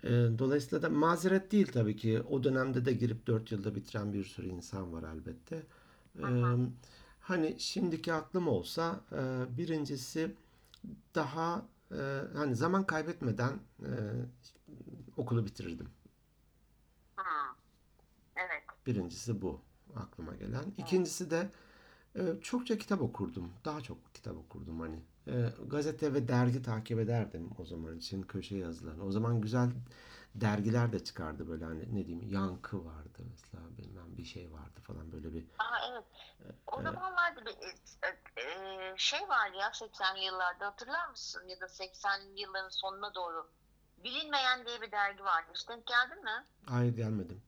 [0.03, 0.35] evet.
[0.35, 2.23] e, dolayısıyla da mazeret değil tabii ki.
[2.31, 5.63] O dönemde de girip 4 yılda bitiren bir sürü insan var elbette.
[6.19, 6.23] E,
[7.27, 9.17] hani şimdiki aklım olsa e,
[9.59, 10.35] birincisi
[11.15, 13.91] daha e, hani zaman kaybetmeden e,
[15.17, 15.89] okulu bitirirdim.
[18.37, 18.63] Evet.
[18.87, 19.61] Birincisi bu
[19.97, 20.65] aklıma gelen.
[20.79, 21.51] İkincisi de
[22.17, 23.53] e, çokça kitap okurdum.
[23.65, 24.99] Daha çok kitap okurdum hani.
[25.27, 29.05] E, gazete ve dergi takip ederdim o zaman için köşe yazılarını.
[29.05, 29.71] O zaman güzel
[30.41, 35.13] dergiler de çıkardı böyle hani ne diyeyim yankı vardı mesela bilmem bir şey vardı falan
[35.13, 36.05] böyle bir Aa, evet.
[36.67, 41.49] O zamanlarda bir e, e, şey var ya 80'li yıllarda hatırlar mısın?
[41.49, 43.51] Ya da 80'li yılların sonuna doğru.
[43.99, 45.51] Bilinmeyen diye bir dergi vardı.
[45.55, 46.47] Hiç denk geldin mi?
[46.69, 47.43] hayır gelmedim.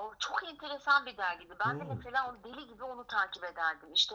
[0.00, 1.54] O çok enteresan bir dergiydi.
[1.60, 1.96] Ben de Hmm.
[1.96, 3.92] mesela onu deli gibi onu takip ederdim.
[3.94, 4.14] İşte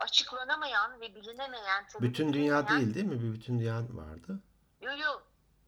[0.00, 3.22] açıklanamayan ve bilinemeyen, Bütün dünya bilinmeyen- değil değil mi?
[3.22, 4.40] Bir bütün dünya vardı.
[4.80, 5.20] Yo yo.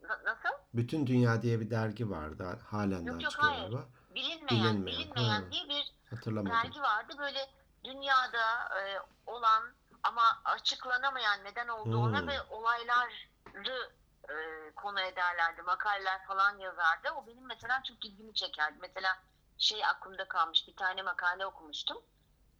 [0.02, 0.48] Na- nasıl?
[0.74, 2.58] Bütün Dünya diye bir dergi vardı.
[2.70, 3.62] Halen Yok, daha yok, çıkıyor hayır.
[3.62, 3.84] galiba.
[4.14, 5.50] Bilinmeyen, Bilinmeyen, bilinmeyen ha.
[5.52, 6.56] diye bir Hatırlamadım.
[6.56, 7.14] dergi vardı.
[7.18, 7.50] Böyle
[7.84, 9.62] dünyada e, olan
[10.02, 12.28] ama açıklanamayan neden olduğuna Hmm.
[12.28, 13.92] ve olayları
[14.28, 14.34] e,
[14.76, 15.62] konu ederlerdi.
[15.62, 17.08] Makaleler falan yazardı.
[17.16, 18.78] O benim mesela çok ilgimi çekerdi.
[18.80, 19.18] Mesela
[19.58, 22.02] şey aklımda kalmış bir tane makale okumuştum.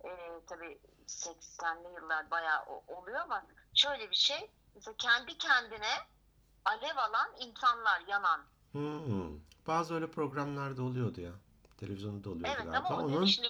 [0.05, 0.09] E,
[0.49, 3.43] tabii 80'li yıllar bayağı oluyor ama
[3.75, 4.51] şöyle bir şey.
[4.75, 5.93] Mesela kendi kendine
[6.65, 8.41] alev alan insanlar yanan.
[8.73, 9.39] Hmm.
[9.67, 11.33] Bazı öyle programlarda oluyordu ya.
[11.81, 12.89] Televizyonda oluyordu Evet galiba.
[12.89, 13.49] ama Onun şimdi,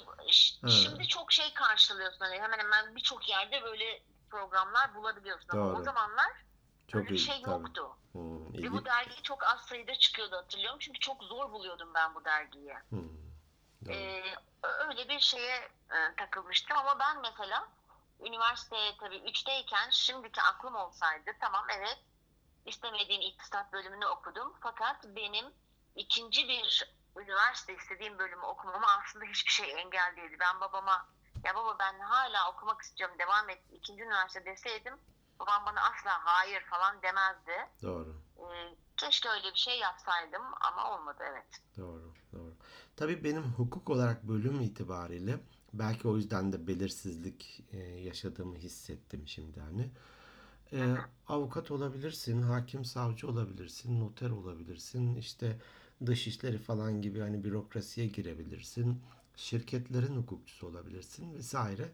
[0.63, 0.69] Ha.
[0.69, 2.19] şimdi çok şey karşılıyorsun.
[2.25, 5.49] Hani hemen hemen birçok yerde böyle programlar bulabiliyorsun.
[5.53, 5.77] Ama Doğru.
[5.81, 6.33] o zamanlar
[6.89, 7.51] çok öyle bir şey tabii.
[7.51, 7.97] yoktu.
[8.13, 10.79] Hmm, Ve bu dergi çok az sayıda çıkıyordu hatırlıyorum.
[10.79, 12.75] Çünkü çok zor buluyordum ben bu dergiyi.
[12.89, 13.09] Hmm,
[13.87, 13.93] doğru.
[13.95, 14.23] Ee,
[14.89, 15.57] öyle bir şeye
[15.91, 17.69] e, takılmıştım ama ben mesela
[18.21, 21.99] üniversiteye tabii 3'teyken şimdiki aklım olsaydı tamam evet
[22.67, 25.47] istemediğim iktisat bölümünü okudum fakat benim
[25.97, 30.37] ikinci bir üniversite istediğim bölümü okumama aslında hiçbir şey engel değildi.
[30.41, 31.09] Ben babama
[31.45, 34.95] ya baba ben hala okumak istiyorum devam et ikinci üniversite deseydim
[35.41, 37.71] babam bana asla hayır falan demezdi.
[37.83, 38.17] Doğru.
[38.39, 41.61] Ee, keşke öyle bir şey yapsaydım ama olmadı evet.
[41.77, 42.13] Doğru.
[42.33, 42.55] Doğru.
[42.97, 45.41] Tabii benim hukuk olarak bölüm itibariyle
[45.73, 49.91] belki o yüzden de belirsizlik e, yaşadığımı hissettim şimdi hani.
[50.75, 50.95] E,
[51.29, 55.57] avukat olabilirsin, hakim savcı olabilirsin, noter olabilirsin, işte
[56.07, 59.01] dış işleri falan gibi hani bürokrasiye girebilirsin,
[59.37, 61.89] şirketlerin hukukçusu olabilirsin vesaire.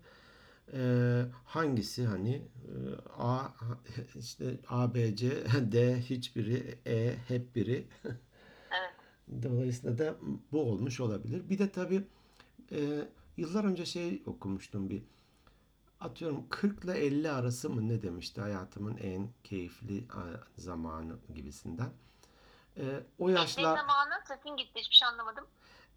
[0.72, 0.80] E,
[1.44, 2.74] hangisi hani e,
[3.18, 3.48] A
[4.18, 5.30] işte A, B, C,
[5.72, 7.86] D hiçbiri, E hep biri.
[8.04, 8.90] Evet.
[9.42, 10.16] Dolayısıyla da
[10.52, 11.50] bu olmuş olabilir.
[11.50, 12.02] Bir de tabii
[12.72, 15.02] e, yıllar önce şey okumuştum bir
[16.00, 20.04] atıyorum 40 ile 50 arası mı ne demişti hayatımın en keyifli
[20.58, 21.90] zamanı gibisinden.
[22.76, 25.44] E, o Ne yaşlar zamanı sesin gitti hiçbir şey anlamadım.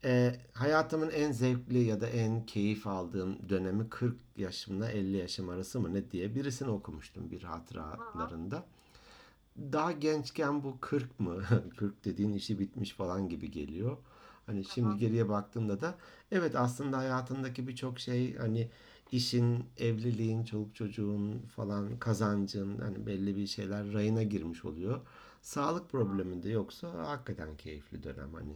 [0.04, 5.80] e, hayatımın en zevkli ya da en keyif aldığım dönemi 40 yaşımla 50 yaşım arası
[5.80, 8.66] mı ne diye birisini okumuştum bir hatıralarında.
[9.58, 11.44] Daha gençken bu 40 mı?
[11.78, 13.98] 40 dediğin işi bitmiş falan gibi geliyor.
[14.46, 15.96] Hani şimdi geriye baktığımda da
[16.32, 18.70] evet aslında hayatındaki birçok şey hani
[19.14, 25.02] işin, evliliğin, çoluk çocuğun falan kazancın hani belli bir şeyler rayına girmiş oluyor.
[25.42, 28.56] Sağlık probleminde yoksa hakikaten keyifli dönem hani.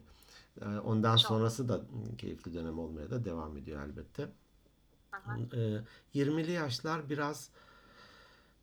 [0.79, 1.27] Ondan Çok.
[1.27, 1.81] sonrası da
[2.17, 4.29] keyifli dönem olmaya da devam ediyor elbette.
[5.53, 5.79] Ee,
[6.13, 7.49] 20'li yaşlar biraz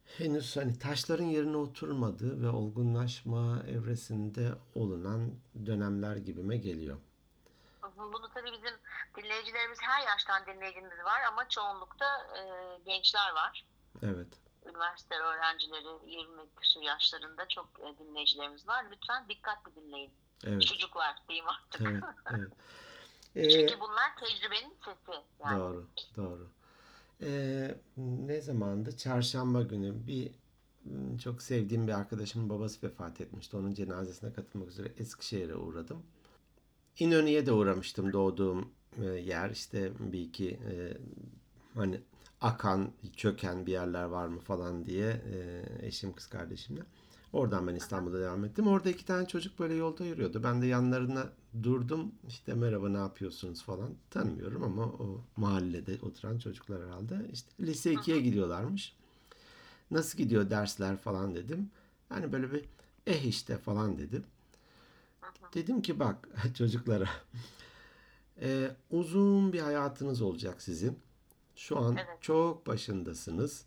[0.06, 5.30] henüz hani taşların yerine oturmadığı ve olgunlaşma evresinde olunan
[5.66, 6.96] dönemler gibime geliyor.
[7.96, 8.74] Bunu tabii bizim
[9.16, 12.40] dinleyicilerimiz her yaştan dinleyicimiz var ama çoğunlukta e,
[12.86, 13.64] gençler var.
[14.02, 14.28] Evet.
[14.66, 18.84] Üniversite öğrencileri 20 küsur yaşlarında çok e, dinleyicilerimiz var.
[18.90, 20.12] Lütfen dikkatli dinleyin.
[20.44, 20.62] Evet.
[20.62, 21.80] Çocuklar diyeyim artık.
[21.80, 22.04] Evet.
[22.30, 22.52] Evet.
[23.36, 25.20] Ee, Çünkü bunlar tecrübenin sesi.
[25.44, 25.58] Yani.
[25.58, 26.50] Doğru, doğru.
[27.22, 28.96] Ee, ne zamandı?
[28.96, 30.32] Çarşamba günü bir
[31.22, 33.56] çok sevdiğim bir arkadaşımın babası vefat etmişti.
[33.56, 36.06] Onun cenazesine katılmak üzere Eskişehir'e uğradım.
[36.98, 39.50] İnönü'ye de uğramıştım doğduğum e, yer.
[39.50, 40.96] İşte bir iki e,
[41.74, 42.00] hani
[42.40, 46.80] akan, çöken bir yerler var mı falan diye e, eşim kız kardeşimle.
[47.32, 48.66] Oradan ben İstanbul'da devam ettim.
[48.66, 50.42] Orada iki tane çocuk böyle yolda yürüyordu.
[50.42, 51.28] Ben de yanlarına
[51.62, 52.12] durdum.
[52.28, 53.90] İşte merhaba ne yapıyorsunuz falan.
[54.10, 57.16] Tanımıyorum ama o mahallede oturan çocuklar herhalde.
[57.32, 58.96] İşte lise 2'ye gidiyorlarmış.
[59.90, 61.70] Nasıl gidiyor dersler falan dedim.
[62.10, 62.64] Yani böyle bir
[63.06, 64.24] eh işte falan dedim.
[65.54, 66.28] Dedim ki bak
[66.58, 67.08] çocuklara
[68.40, 70.98] e, uzun bir hayatınız olacak sizin.
[71.56, 72.22] Şu an Evet.
[72.22, 73.64] çok başındasınız.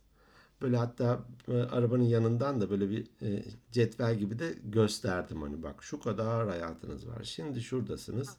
[0.62, 5.84] Böyle hatta e, arabanın yanından da böyle bir e, cetvel gibi de gösterdim hani bak
[5.84, 7.24] şu kadar hayatınız var.
[7.24, 8.38] Şimdi şuradasınız.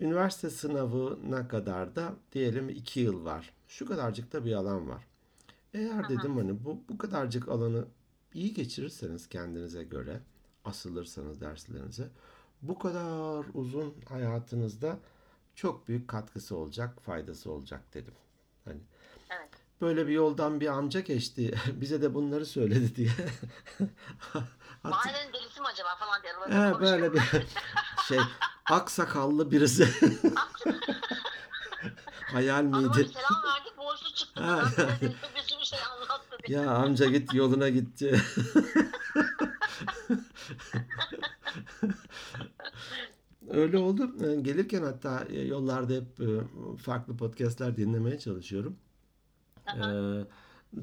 [0.00, 3.52] Üniversite sınavına kadar da diyelim iki yıl var.
[3.68, 5.06] Şu kadarcık da bir alan var.
[5.74, 7.84] Eğer dedim hani bu, bu kadarcık alanı
[8.34, 10.20] iyi geçirirseniz kendinize göre,
[10.64, 12.08] asılırsanız derslerinize,
[12.62, 14.98] bu kadar uzun hayatınızda
[15.56, 18.14] çok büyük katkısı olacak, faydası olacak dedim.
[18.64, 18.80] Hani
[19.30, 19.48] Evet.
[19.80, 23.10] böyle bir yoldan bir amca geçti, bize de bunları söyledi diye.
[24.82, 27.22] Mahallenin delisi mi acaba falan diye aralarında He, böyle bir
[28.08, 28.18] şey
[28.70, 29.88] aksakallı birisi.
[32.32, 33.10] Hayal Adama miydi?
[33.14, 34.42] selam verdik borçlu çıktı.
[35.36, 36.58] Bize bir şey anlattı diye.
[36.58, 38.20] Ya amca git yoluna gitti.
[43.50, 44.16] Öyle oldu.
[44.26, 46.26] Ee, Gelirken hatta e, yollarda hep e,
[46.76, 48.76] farklı podcastler dinlemeye çalışıyorum.
[49.68, 49.80] Ee,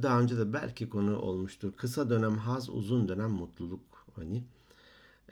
[0.04, 1.74] Daha önce de belki konu olmuştur.
[1.78, 4.06] Kısa dönem haz, uzun dönem mutluluk.
[4.16, 4.44] Hani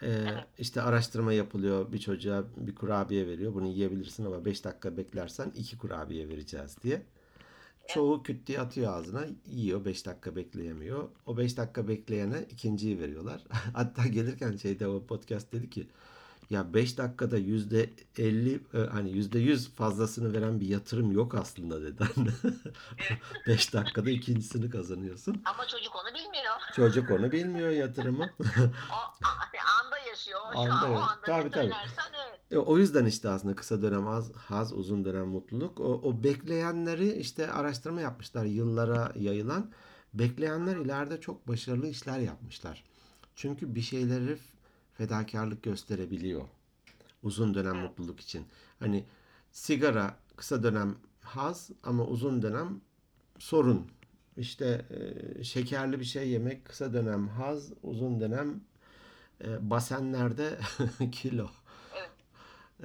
[0.04, 0.26] Ee,
[0.60, 1.92] işte araştırma yapılıyor.
[1.94, 3.54] Bir çocuğa bir kurabiye veriyor.
[3.54, 7.02] Bunu yiyebilirsin ama 5 dakika beklersen iki kurabiye vereceğiz diye.
[7.88, 9.26] Çoğu küt diye atıyor ağzına.
[9.48, 9.86] Yiyor.
[9.86, 11.10] 5 dakika bekleyemiyor.
[11.26, 13.44] O 5 dakika bekleyene ikinciyi veriyorlar.
[13.74, 15.88] Hatta gelirken şeyde o podcast dedi ki
[16.52, 21.82] ya 5 dakikada yüzde 50 e, hani yüzde 100 fazlasını veren bir yatırım yok aslında
[21.82, 22.04] dedi.
[23.48, 25.42] 5 dakikada ikincisini kazanıyorsun.
[25.46, 26.56] Ama çocuk onu bilmiyor.
[26.76, 28.30] Çocuk onu bilmiyor yatırımı.
[28.92, 30.40] O anda yaşıyor.
[30.54, 31.66] Şu Anda, an o anda Tabii, tabii.
[31.66, 32.42] evet.
[32.52, 35.80] E, O yüzden işte aslında kısa dönem haz, haz uzun dönem mutluluk.
[35.80, 39.72] O, o bekleyenleri işte araştırma yapmışlar yıllara yayılan.
[40.14, 42.84] Bekleyenler ileride çok başarılı işler yapmışlar.
[43.36, 44.38] Çünkü bir şeyleri
[45.02, 46.42] fedakarlık gösterebiliyor.
[47.24, 48.46] Uzun dönem mutluluk için.
[48.80, 49.06] Hani
[49.52, 52.82] sigara kısa dönem haz ama uzun dönem
[53.40, 53.88] sorun.
[54.38, 58.62] İşte e, şekerli bir şey yemek kısa dönem haz, uzun dönem
[59.44, 60.60] e, basenlerde
[61.12, 61.50] kilo.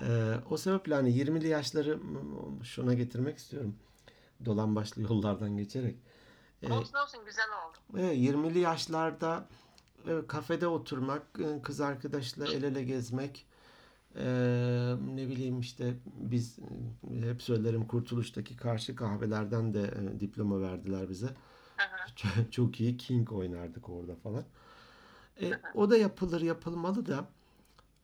[0.02, 1.98] Ee, o sebeple hani 20'li yaşları
[2.62, 3.76] şuna getirmek istiyorum.
[4.44, 5.96] Dolan başlı yollardan geçerek.
[6.62, 8.00] Ee, Olsun olsun güzel oldu.
[8.02, 9.65] evet, 20'li yaşlarda e,
[10.28, 13.46] kafede oturmak, e, kız arkadaşla el ele gezmek,
[14.16, 14.24] e,
[15.14, 21.26] ne bileyim işte biz e, hep söylerim Kurtuluş'taki karşı kahvelerden de e, diploma verdiler bize.
[21.26, 21.30] Hı
[21.82, 22.14] hı.
[22.16, 24.44] Çok- Çok iyi King oynardık orada falan.
[25.42, 27.28] E, o da yapılır yapılmalı da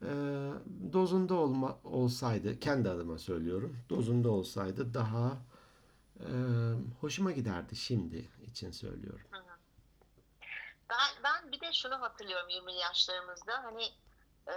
[0.03, 0.11] e,
[0.93, 5.39] dozunda olma, olsaydı kendi adıma söylüyorum dozunda olsaydı daha
[6.21, 6.29] e,
[7.01, 9.21] hoşuma giderdi şimdi için söylüyorum.
[10.93, 13.65] Ben, ben bir de şunu hatırlıyorum 20 yaşlarımızda.
[13.65, 13.85] Hani
[14.49, 14.53] e,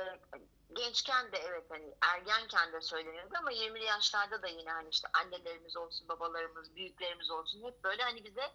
[0.73, 5.77] gençken de evet hani ergenken de söyleniyordu ama 20 yaşlarda da yine hani işte annelerimiz
[5.77, 8.51] olsun babalarımız büyüklerimiz olsun hep böyle hani bize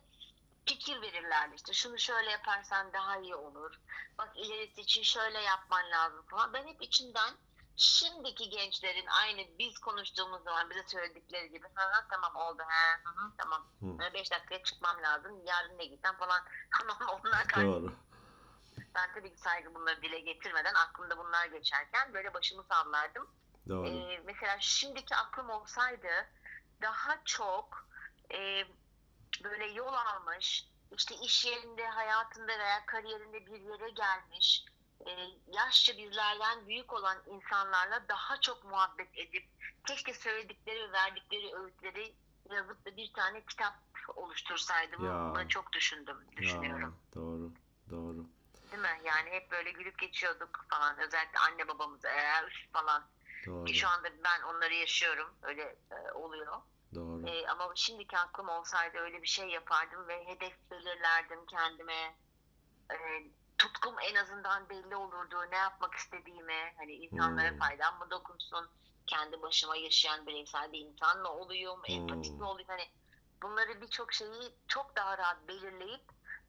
[0.66, 1.54] fikir verirlerdi.
[1.54, 3.80] İşte şunu şöyle yaparsan daha iyi olur.
[4.18, 6.52] Bak ilerisi için şöyle yapman lazım falan.
[6.52, 7.34] Ben hep içinden
[7.80, 13.32] şimdiki gençlerin aynı biz konuştuğumuz zaman bize söyledikleri gibi ha tamam oldu ha hı hı,
[13.38, 14.14] tamam Hı.
[14.14, 16.40] 5 dakikaya çıkmam lazım yarın ne gitsem falan
[16.78, 17.96] tamam onlar karşı
[18.94, 23.30] ben tabii ki saygı bunları dile getirmeden aklımda bunlar geçerken böyle başımı sallardım.
[23.68, 23.88] Doğru.
[23.88, 26.28] Ee, mesela şimdiki aklım olsaydı
[26.82, 27.88] daha çok
[28.34, 28.64] e,
[29.44, 34.64] böyle yol almış, işte iş yerinde, hayatında veya kariyerinde bir yere gelmiş,
[35.06, 35.10] e,
[35.46, 39.48] yaşça bizlerden büyük olan insanlarla daha çok muhabbet edip
[39.86, 42.14] keşke söyledikleri ve verdikleri öğütleri
[42.50, 43.74] yazıp da bir tane kitap
[44.16, 45.04] oluştursaydım.
[45.04, 45.30] Ya.
[45.34, 46.96] Bunu çok düşündüm, düşünüyorum.
[47.06, 47.52] Ya, doğru.
[47.90, 48.26] Doğru.
[48.70, 49.00] Değil mi?
[49.04, 50.98] Yani hep böyle gülüp geçiyorduk falan.
[50.98, 53.04] Özellikle anne babamız eğer falan.
[53.46, 53.64] Doğru.
[53.64, 55.34] Ki şu anda ben onları yaşıyorum.
[55.42, 56.56] Öyle e, oluyor.
[56.94, 57.28] Doğru.
[57.28, 62.14] E, ama şimdiki aklım olsaydı öyle bir şey yapardım ve hedef belirlerdim kendime.
[62.90, 62.96] E,
[63.60, 65.36] tutkum en azından belli olurdu.
[65.50, 66.72] Ne yapmak istediğimi.
[66.78, 67.58] Hani insanlara Hmm.
[67.58, 68.70] faydam mı dokunsun?
[69.06, 71.80] Kendi başıma yaşayan bireysel bir insan mı olayım?
[71.88, 72.38] Empatik Hmm.
[72.38, 72.68] mi olayım?
[72.68, 72.82] Hani
[73.42, 76.04] bunları birçok şeyi çok daha rahat belirleyip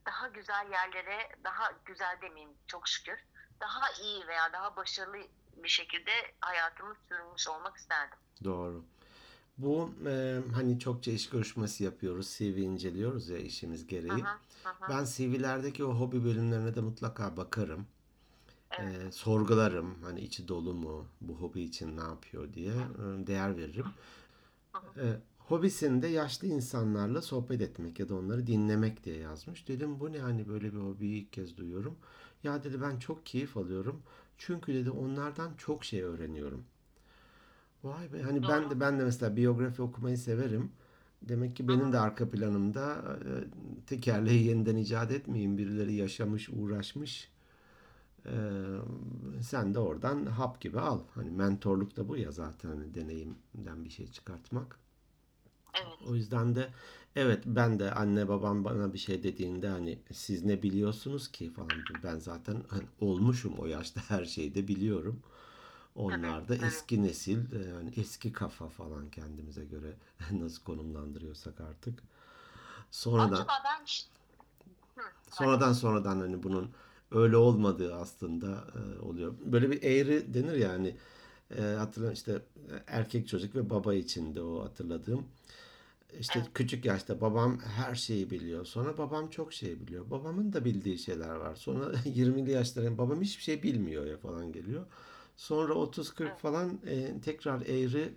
[0.07, 3.19] daha güzel yerlere, daha güzel demeyeyim çok şükür,
[3.61, 5.17] daha iyi veya daha başarılı
[5.57, 8.19] bir şekilde hayatımı sürmüş olmak isterdim.
[8.43, 8.90] Doğru.
[9.61, 14.11] Bu e, hani çokça iş görüşmesi yapıyoruz, CV inceliyoruz ya işimiz gereği.
[14.11, 14.27] Hı,
[14.63, 14.89] hı.
[14.89, 17.85] Ben CV'lerdeki o hobi bölümlerine de mutlaka bakarım.
[18.79, 18.95] Evet.
[19.07, 19.95] E, sorgularım.
[20.03, 21.07] Hani içi dolu mu?
[21.21, 23.85] Bu hobi için ne yapıyor diye e, değer veririm.
[24.97, 29.67] E, hobisinde yaşlı insanlarla sohbet etmek ya da onları dinlemek diye yazmış.
[29.67, 31.97] Dedim bu ne hani böyle bir hobiyi ilk kez duyuyorum.
[32.43, 34.01] Ya dedi ben çok keyif alıyorum.
[34.37, 36.63] Çünkü dedi onlardan çok şey öğreniyorum.
[37.83, 38.69] Vay be hani ben Doğru.
[38.69, 40.71] de ben de mesela biyografi okumayı severim.
[41.21, 43.29] Demek ki benim de arka planımda e,
[43.87, 45.57] tekerleği yeniden icat etmeyeyim.
[45.57, 47.31] Birileri yaşamış, uğraşmış.
[48.25, 48.33] E,
[49.41, 50.99] sen de oradan hap gibi al.
[51.15, 54.79] Hani mentorluk da bu ya zaten hani deneyimden bir şey çıkartmak.
[55.75, 56.09] Evet.
[56.09, 56.69] O yüzden de
[57.15, 61.69] evet ben de anne babam bana bir şey dediğinde hani siz ne biliyorsunuz ki falan
[62.03, 65.19] ben zaten hani olmuşum o yaşta her şeyi de biliyorum.
[65.95, 69.93] Onlar da eski nesil e, yani eski kafa falan kendimize göre
[70.31, 72.03] nasıl konumlandırıyorsak artık.
[72.91, 74.07] Sonradan Acaba ben ş-
[74.95, 75.01] Hı,
[75.31, 76.71] sonradan sonradan hani bunun
[77.11, 79.33] öyle olmadığı aslında e, oluyor.
[79.45, 80.95] Böyle bir eğri denir yani.
[81.57, 82.31] E, hatırla işte
[82.71, 85.25] e, erkek çocuk ve baba içinde o hatırladığım.
[86.19, 86.51] İşte Evet.
[86.53, 88.65] küçük yaşta babam her şeyi biliyor.
[88.65, 90.09] Sonra babam çok şey biliyor.
[90.11, 91.55] Babamın da bildiği şeyler var.
[91.55, 94.85] Sonra 20'li yaşlara babam hiçbir şey bilmiyor ya falan geliyor.
[95.41, 98.13] Sonra 30-40 falan e, tekrar eğri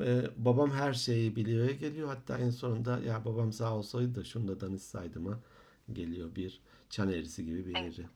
[0.00, 2.08] e, babam her şeyi biliyor geliyor.
[2.08, 5.40] Hatta en sonunda ya babam sağ olsaydı da şunu da danışsaydım'a
[5.92, 7.98] geliyor bir çan eğrisi gibi bir Evet.
[7.98, 8.06] eğri.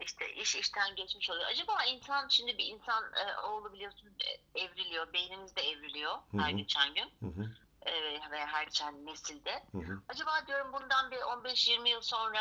[0.00, 1.46] işte iş işten geçmiş oluyor.
[1.46, 4.08] Acaba insan şimdi bir insan e, oğlu biliyorsun
[4.54, 6.56] e, evriliyor, beynimiz de evriliyor her hı.
[6.56, 7.50] geçen gün Hı hı,
[7.82, 7.92] e,
[8.30, 9.64] ve her geçen nesilde.
[9.72, 10.00] hı hı.
[10.08, 12.40] Acaba diyorum bundan bir 15-20 yıl sonra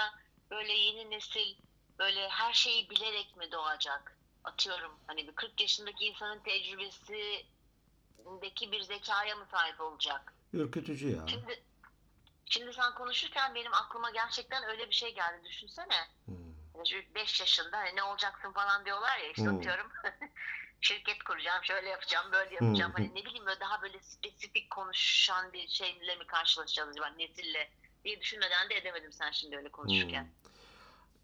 [0.52, 1.56] böyle yeni nesil
[2.00, 4.18] böyle her şeyi bilerek mi doğacak?
[4.44, 10.34] Atıyorum hani bir 40 yaşındaki insanın tecrübesindeki bir zekaya mı sahip olacak?
[10.54, 11.28] Ürkütücü ya.
[11.28, 11.64] Şimdi
[12.46, 15.42] şimdi sen konuşurken benim aklıma gerçekten öyle bir şey geldi.
[15.46, 16.08] Düşünsene.
[16.26, 16.32] Hı.
[17.16, 19.58] 5 yaşında hani ne olacaksın falan diyorlar ya işte Hmm.
[19.58, 19.92] atıyorum.
[20.82, 22.92] Şirket kuracağım, şöyle yapacağım, böyle yapacağım.
[22.96, 27.72] Hani ne bileyim böyle daha böyle spesifik konuşan bir şeyle mi karşılaşacağız acaba nesille
[28.04, 30.32] diye düşünmeden de edemedim sen şimdi öyle konuşurken.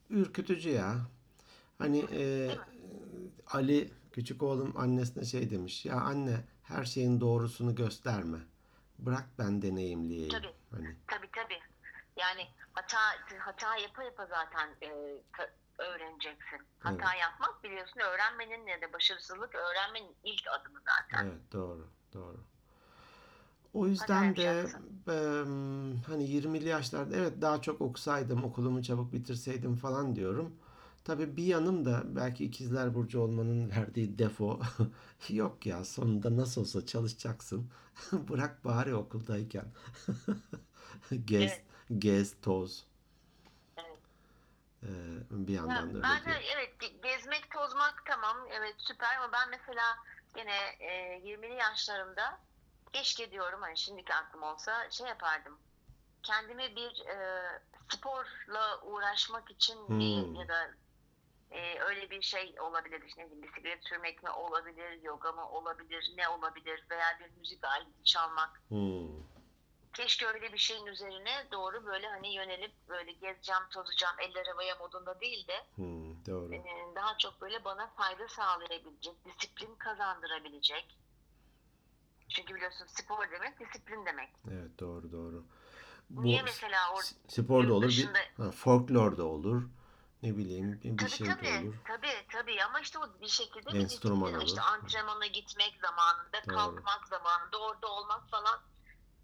[0.10, 0.95] Ürkütücü ya.
[1.77, 2.49] Hani e,
[3.50, 5.86] Ali küçük oğlum annesine şey demiş.
[5.86, 8.38] Ya anne her şeyin doğrusunu gösterme.
[9.00, 10.30] Bırak ben deneyimleyeyim.
[10.30, 10.54] Tabii.
[10.72, 11.60] Hani Tabii tabii.
[12.20, 12.98] Yani hata
[13.40, 14.90] hata yapa yapa zaten e,
[15.38, 16.60] ta- öğreneceksin.
[16.80, 21.26] Hata yapmak biliyorsun öğrenmenin ya da başarısızlık öğrenmenin ilk adımı zaten.
[21.26, 22.38] evet doğru doğru.
[23.74, 24.66] O yüzden de
[25.08, 30.56] em, hani 20'li yaşlarda evet daha çok okusaydım okulumu çabuk bitirseydim falan diyorum.
[31.10, 34.60] Tabii bir yanım da belki ikizler burcu olmanın verdiği defo
[35.30, 37.72] yok ya sonunda nasıl olsa çalışacaksın.
[38.12, 39.65] Bırak bari okuldayken.
[41.26, 41.65] Gez, Evet.
[42.00, 42.86] gez, toz.
[43.78, 44.00] Evet.
[44.84, 44.88] Ee,
[45.32, 49.32] bir Ya yandan da öyle ben de evet ge- gezmek tozmak tamam evet süper ama
[49.34, 49.95] ben mesela
[50.36, 52.39] gene e, 20'li yaşlarımda
[52.93, 55.60] keşke diyorum hani şimdiki aklım olsa şey yapardım.
[56.24, 57.17] Kendimi bir e,
[57.89, 60.36] sporla uğraşmak için bir Hmm.
[60.39, 60.72] ya da
[61.52, 66.12] e, öyle bir şey olabilir işte ne bileyim bisiklet sürmek mi olabilir, yoga mı olabilir,
[66.18, 68.62] ne olabilir veya bir müzik aleti çalmak.
[68.68, 69.30] Hmm.
[69.94, 75.20] Keşke öyle bir şeyin üzerine doğru böyle hani yönelip böyle gezeceğim, tozacağım, eller havaya modunda
[75.20, 76.26] değil de Hmm.
[76.26, 76.54] Doğru.
[76.56, 76.62] e,
[76.96, 80.96] daha çok böyle bana fayda sağlayabilecek, disiplin kazandırabilecek.
[82.30, 84.30] Çünkü biliyorsun spor demek disiplin demek.
[84.52, 85.46] Evet doğru doğru.
[86.10, 89.64] Bu Niye mesela or s- spor da olur, bir dışında ha, folklor da olur.
[90.23, 91.75] Ne bileyim bir bir tabii şey de tabii olur.
[91.88, 94.69] tabii tabii ama işte o bir şekilde bir Enstrüman disiplin işte olur.
[94.71, 96.55] antrenmana gitmek zamanında Doğru.
[96.55, 98.60] kalkmak zamanında orada olmak falan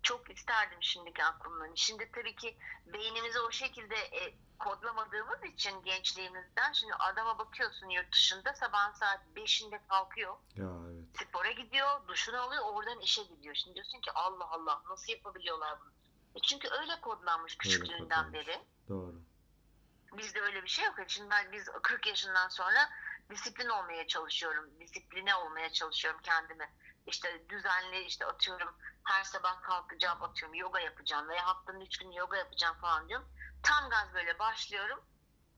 [0.03, 1.71] çok isterdim şimdiki aklımdan.
[1.75, 2.57] Şimdi tabii ki
[2.93, 9.79] beynimizi o şekilde e, kodlamadığımız için gençliğimizden şimdi adama bakıyorsun yurt dışında sabah saat 5'inde
[9.87, 11.27] kalkıyor Ya evet.
[11.29, 13.55] spora gidiyor duşunu alıyor oradan işe gidiyor.
[13.55, 15.89] Şimdi diyorsun ki Allah Allah nasıl yapabiliyorlar bunu?
[16.35, 18.33] E çünkü öyle kodlanmış küçüklüğünden kodlanmış.
[18.47, 18.63] beri.
[18.89, 19.15] Doğru.
[20.17, 20.95] Bizde öyle bir şey yok.
[21.07, 22.89] Şimdi ben biz 40 yaşından sonra
[23.29, 24.69] disiplin olmaya çalışıyorum.
[24.79, 26.69] Disipline olmaya çalışıyorum kendimi.
[27.07, 32.37] İşte düzenli işte atıyorum her sabah kalkacağım atıyorum yoga yapacağım veya haftanın 3 günü yoga
[32.37, 33.27] yapacağım falan diyorum.
[33.63, 34.99] Tam gaz böyle başlıyorum.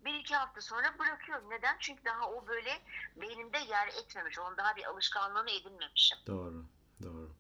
[0.06, 1.50] Bir iki hafta sonra bırakıyorum.
[1.50, 1.76] Neden?
[1.80, 2.82] Çünkü daha o böyle
[3.16, 4.40] beynimde yer etmemiş.
[4.40, 6.18] Onun daha bir alışkanlığını edinmemişim.
[6.28, 6.66] Doğru.
[7.04, 7.32] Doğru.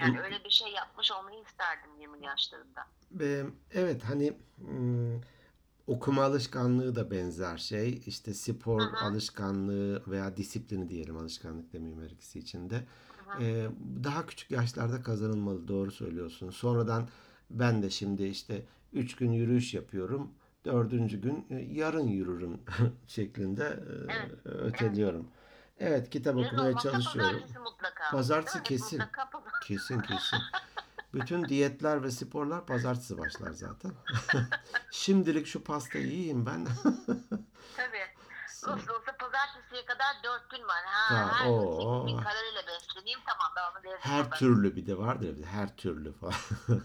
[0.00, 2.86] Yani öyle bir şey yapmış olmayı isterdim 20 yaşlarında.
[3.10, 4.38] Ve evet hani
[5.86, 8.02] okuma alışkanlığı da benzer şey.
[8.06, 8.96] İşte spor hı.
[8.96, 12.76] alışkanlığı veya disiplini diyelim alışkanlık demeyeyim her ikisi için de.
[12.76, 13.42] Hı hı.
[13.42, 13.68] Ee,
[14.04, 16.50] daha küçük yaşlarda kazanılmalı doğru söylüyorsun.
[16.50, 17.08] Sonradan
[17.50, 18.62] ben de şimdi işte
[18.92, 20.30] 3 gün yürüyüş yapıyorum.
[20.64, 22.60] Dördüncü gün e, yarın yürürüm
[23.06, 24.74] şeklinde Evet, e, evet.
[24.74, 25.26] öteliyorum.
[25.78, 27.32] Evet kitap Yarın okumaya çalışıyorum.
[27.32, 28.10] pazartesi mutlaka.
[28.10, 28.98] Pazartesi kesin.
[28.98, 29.28] mutlaka.
[29.62, 30.38] Kesin kesin.
[31.14, 33.92] Bütün diyetler ve sporlar pazartesi başlar zaten.
[34.90, 36.64] Şimdilik şu pastayı yiyeyim ben.
[37.76, 38.06] Tabii.
[38.66, 40.82] Nasıl olsa pazartesiye kadar 4 gün var.
[40.84, 44.98] Ha, Ha, her gün o 8000 kaloriyle besleneyim tamam ben onu her türlü bir de
[44.98, 46.34] vardır ya bir de her türlü falan.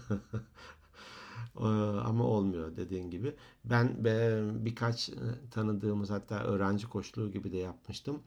[1.60, 1.64] Ee,
[2.00, 3.36] Ama olmuyor dediğin gibi.
[3.64, 5.16] Ben be, birkaç e,
[5.50, 8.22] tanıdığımız hatta öğrenci koçluğu gibi de yapmıştım.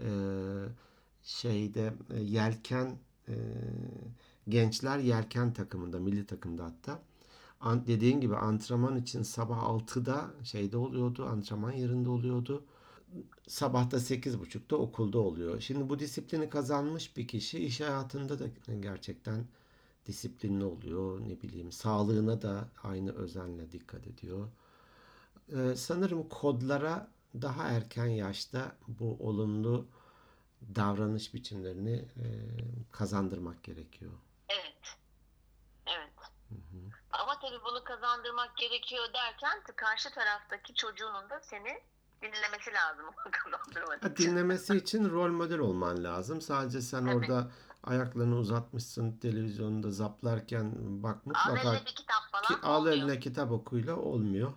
[0.00, 0.06] Ee,
[1.22, 2.98] şeyde e, yelken
[3.28, 3.34] e,
[4.48, 7.02] gençler yelken takımında milli takımda hatta
[7.86, 12.64] dediğin gibi antrenman için sabah 6'da şeyde oluyordu antrenman yerinde oluyordu
[13.48, 15.60] sabahta sekiz buçukta okulda oluyor.
[15.60, 18.46] Şimdi bu disiplini kazanmış bir kişi iş hayatında da
[18.80, 19.46] gerçekten
[20.06, 21.20] disiplinli oluyor.
[21.28, 24.48] Ne bileyim sağlığına da aynı özenle dikkat ediyor.
[25.52, 27.10] Ee, sanırım kodlara
[27.42, 29.86] daha erken yaşta bu olumlu
[30.74, 32.26] davranış biçimlerini e,
[32.92, 34.12] kazandırmak gerekiyor.
[37.20, 37.28] Evet.
[37.28, 37.42] Evet.
[37.42, 41.80] Ama tabii bunu kazandırmak gerekiyor derken karşı taraftaki çocuğunun da seni
[42.22, 43.06] dinlemesi lazım
[44.16, 46.40] dinlemesi için rol model olman lazım.
[46.40, 47.16] Sadece sen Tabii.
[47.16, 47.50] orada
[47.84, 52.96] ayaklarını uzatmışsın televizyonda zaplarken bak Al mutlaka eline bir kitap ki falan al olmuyor.
[52.96, 54.52] eline kitap okuyla olmuyor.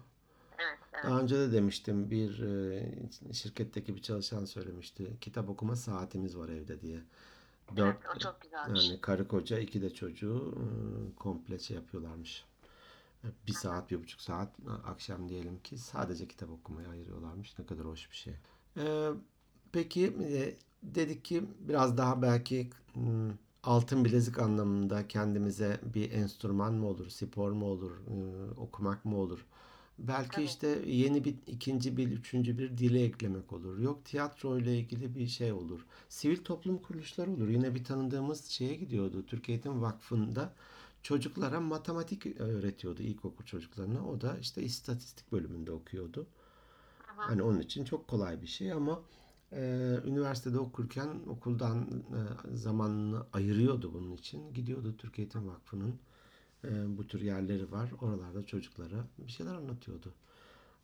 [0.57, 1.03] Evet, evet.
[1.03, 5.17] Daha önce de demiştim bir e, şirketteki bir çalışan söylemişti.
[5.21, 6.99] Kitap okuma saatimiz var evde diye.
[7.77, 8.87] Dört Evet, o çok güzelmiş.
[8.89, 10.65] yani karı koca iki de çocuğu e,
[11.15, 12.45] komple şey yapıyorlarmış.
[13.47, 17.59] Bir saat, bir buçuk saat e, akşam diyelim ki sadece kitap okumaya ayırıyorlarmış.
[17.59, 18.33] Ne kadar hoş bir şey.
[18.77, 19.09] E,
[19.71, 23.31] peki e, dedik ki biraz daha belki hmm,
[23.63, 29.45] altın bilezik anlamında kendimize bir enstrüman mı olur, spor mu olur, e, okumak mı olur?
[29.99, 30.45] Belki Tabii.
[30.45, 33.79] işte yeni bir ikinci bir, üçüncü bir dile eklemek olur.
[33.79, 35.85] Yok tiyatro ile ilgili bir şey olur.
[36.09, 37.47] Sivil toplum kuruluşları olur.
[37.47, 39.25] Yine bir tanıdığımız şeye gidiyordu.
[39.25, 40.53] Türk Eğitim Vakfı'nda
[41.03, 44.07] çocuklara matematik öğretiyordu ilkokul çocuklarına.
[44.07, 46.27] O da işte istatistik bölümünde okuyordu.
[46.99, 47.21] Hı.
[47.21, 49.01] Hani onun için çok kolay bir şey ama
[49.51, 49.61] e,
[50.05, 54.53] üniversitede okurken okuldan e, zamanını ayırıyordu bunun için.
[54.53, 55.99] Gidiyordu Türk Eğitim Vakfı'nın
[56.63, 57.91] e, bu tür yerleri var.
[58.01, 60.13] Oralarda çocuklara bir şeyler anlatıyordu.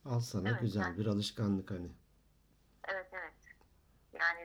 [0.05, 1.91] Al sana Evet, güzel yani- bir alışkanlık hani.
[2.87, 3.07] Evet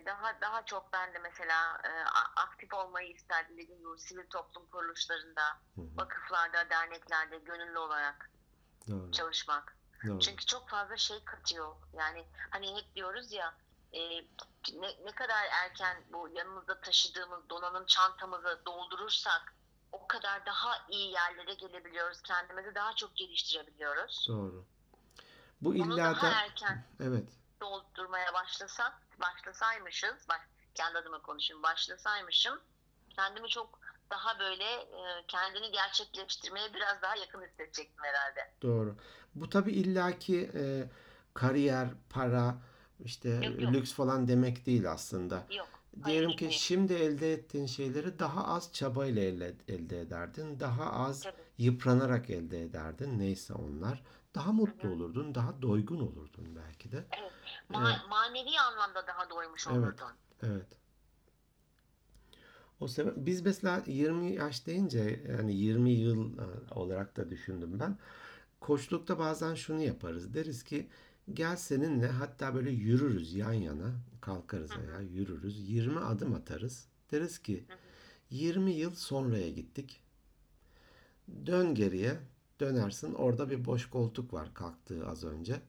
[0.07, 1.91] daha daha çok ben de mesela e,
[2.37, 5.43] aktif olmayı isterdim dediğim gibi sivil toplum kuruluşlarında,
[5.75, 5.97] Hı hı.
[5.97, 8.31] vakıflarda, derneklerde gönüllü olarak
[8.91, 9.13] Doğru.
[9.13, 9.77] çalışmak.
[10.07, 10.21] Doğru.
[10.21, 11.77] Çünkü çok fazla şey katıyor.
[11.93, 13.55] Yani hani hep diyoruz ya
[13.93, 14.01] e,
[14.73, 19.55] ne, ne kadar erken bu yanımızda taşıdığımız donanım çantamızı doldurursak
[19.93, 22.23] o kadar daha iyi yerlere gelebiliyoruz.
[22.23, 24.27] Kendimizi daha çok geliştirebiliyoruz.
[24.29, 24.65] Doğru.
[25.61, 27.29] Bu illa daha da erken evet.
[27.61, 32.61] doldurmaya başlasak, başlasaymışız, bak kendi adıma konuşayım, başlasaymışım
[33.17, 38.41] kendimi çok daha böyle e, kendini gerçekleştirmeye biraz daha yakın hissedecektim herhalde.
[38.63, 38.97] Doğru.
[39.35, 40.91] Bu tabii illaki e,
[41.35, 42.55] kariyer, para,
[43.05, 43.73] işte Yok, yok.
[43.73, 45.47] lüks falan demek değil aslında.
[45.51, 45.69] Yok.
[46.05, 46.59] Diyelim hayır, ki değil.
[46.59, 50.61] şimdi elde ettiğin şeyleri daha az çabayla elde, elde ederdin.
[50.61, 51.43] Daha az Tabii.
[51.59, 53.19] yıpranarak elde ederdin.
[53.19, 54.03] Neyse onlar.
[54.35, 54.97] Daha mutlu Hı hı.
[54.97, 55.35] olurdun.
[55.35, 57.05] Daha doygun olurdun belki de.
[57.21, 57.33] Evet.
[57.71, 59.77] Ma- Manevi anlamda daha doymuş Evet.
[59.79, 60.13] olurdun.
[60.43, 60.67] Evet.
[62.81, 67.99] O sebep biz mesela 20 yaş deyince yani 20 yıl e, olarak da düşündüm ben.
[68.61, 70.35] Koçlukta bazen şunu yaparız.
[70.35, 70.89] Deriz ki
[71.33, 76.89] gel seninle hatta böyle yürürüz yan yana kalkarız ayağa yürürüz 20 adım atarız.
[77.13, 77.77] Deriz ki Hı hı.
[78.31, 80.01] 20 yıl sonraya gittik.
[81.47, 82.19] Dön geriye
[82.61, 85.61] dönersin orada bir boş koltuk var kalktığı az önce.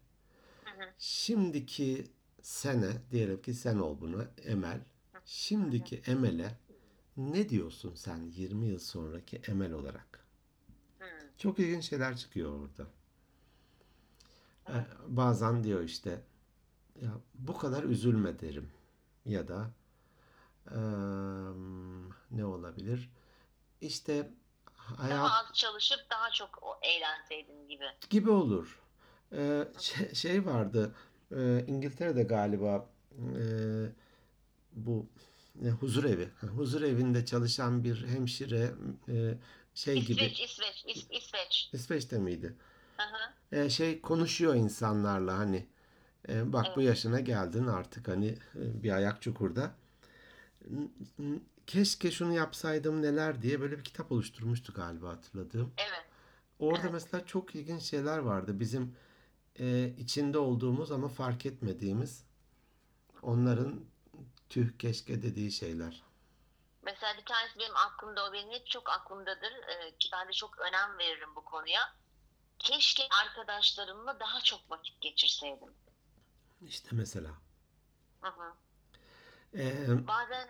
[0.85, 0.91] Hı.
[0.97, 2.11] Şimdiki
[2.41, 4.79] sene diyelim ki sen ol bunu Emel.
[5.25, 6.57] Şimdiki Emel'e
[7.17, 10.25] ne diyorsun sen 20 yıl sonraki Emel olarak?
[10.99, 11.05] Hı.
[11.37, 12.87] Çok ilginç şeyler çıkıyor orada.
[14.69, 14.73] Ee,
[15.07, 16.21] bazen diyor işte
[17.01, 18.71] ya bu kadar üzülme derim
[19.25, 19.71] ya da
[20.71, 20.77] eee,
[22.31, 23.09] ne olabilir?
[23.81, 24.31] İşte
[24.75, 27.85] hayat Daha az çalışıp daha çok o- eğlenseydin gibi.
[28.09, 28.81] gibi olur.
[29.33, 30.95] Ee, şey, şey vardı
[31.35, 33.43] e, İngiltere'de galiba e,
[34.73, 35.05] bu
[35.65, 36.29] e, huzur evi.
[36.55, 38.71] Huzur evinde çalışan bir hemşire
[39.09, 39.33] e,
[39.73, 41.69] şey gibi İsveç, İsveç, İs- İsveç.
[41.73, 42.55] İsveç'te miydi?
[42.97, 43.57] Hı hı.
[43.59, 45.65] E, şey konuşuyor insanlarla hani
[46.29, 46.89] e, bak bu Evet.
[46.89, 49.71] yaşına geldin artık hani bir ayak çukurda.
[51.67, 55.73] Keşke şunu yapsaydım neler diye böyle bir kitap oluşturmuştu galiba hatırladığım.
[55.77, 56.05] Evet.
[56.59, 56.93] Orada Evet.
[56.93, 58.59] mesela çok ilginç şeyler vardı.
[58.59, 58.95] Bizim
[59.59, 62.23] e, içinde olduğumuz ama fark etmediğimiz
[63.21, 63.85] onların
[64.49, 66.03] tüh keşke dediği şeyler.
[66.81, 70.59] Mesela bir tanesi benim aklımda o benim hep çok aklımdadır Ee, ki ben de çok
[70.59, 71.95] önem veririm bu konuya.
[72.59, 75.77] Keşke arkadaşlarımla daha çok vakit geçirseydim.
[76.61, 77.31] İşte mesela.
[78.21, 78.53] Hı hı.
[79.53, 80.49] E, Bazen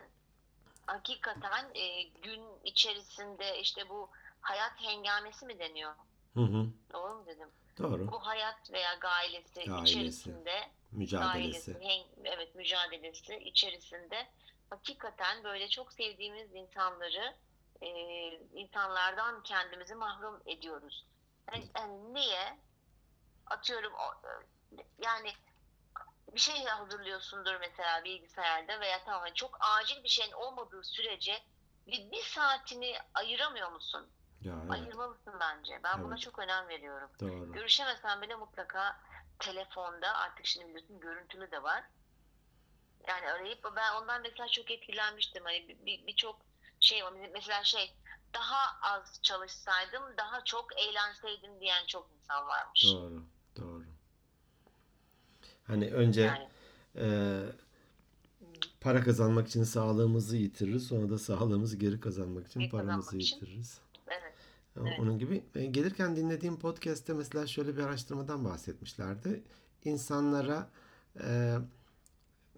[0.87, 5.95] hakikaten e, gün içerisinde işte bu hayat hengamesi mi deniyor?
[6.33, 7.51] hı hı, Doğru mu dedim?
[7.77, 8.11] Doğru.
[8.11, 11.73] Bu hayat veya gailesi Gailesi, içerisinde Mücadelesi.
[11.73, 14.27] gailesi, evet mücadelesi içerisinde
[14.69, 17.35] hakikaten böyle çok sevdiğimiz insanları
[17.81, 17.89] e,
[18.53, 21.05] insanlardan kendimizi mahrum ediyoruz.
[21.51, 22.59] Yani, yani niye?
[23.45, 23.93] Atıyorum
[24.97, 25.33] yani
[26.33, 31.43] bir şey hazırlıyorsundur mesela bilgisayarda veya tamam hani çok acil bir şeyin olmadığı sürece
[31.87, 34.09] bir, bir saatini ayıramıyor musun?
[34.45, 35.79] Ya evet, Ayırmalısın bence.
[35.83, 36.21] Ben buna Evet.
[36.23, 37.09] çok önem veriyorum.
[37.19, 37.51] doğru.
[37.51, 38.99] Görüşemesen bile mutlaka
[39.39, 41.83] telefonda artık şimdi biliyorsun görüntülü de var.
[43.07, 45.43] Yani arayıp ben ondan mesela çok etkilenmiştim.
[45.45, 46.41] Hani bir- bir- birçok
[46.79, 47.01] şey.
[47.33, 47.95] Mesela şey
[48.33, 52.85] daha az çalışsaydım daha çok eğlenseydim diyen çok insan varmış.
[52.85, 53.23] Doğru,
[53.57, 53.85] doğru.
[55.67, 56.49] Hani önce Yani
[56.95, 57.05] e,
[58.81, 63.75] para kazanmak için sağlığımızı yitiririz, sonra da sağlığımızı geri kazanmak için Geri paramızı kazanmak için.
[64.75, 64.91] Yitiririz.
[64.91, 64.99] evet.
[64.99, 69.43] Onun gibi gelirken dinlediğim podcast'te mesela şöyle bir araştırmadan bahsetmişlerdi.
[69.83, 70.69] İnsanlara
[71.23, 71.57] e,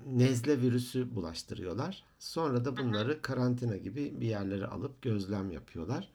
[0.05, 2.03] nezle virüsü bulaştırıyorlar.
[2.19, 6.09] Sonra da bunları karantina gibi bir yerlere alıp gözlem yapıyorlar.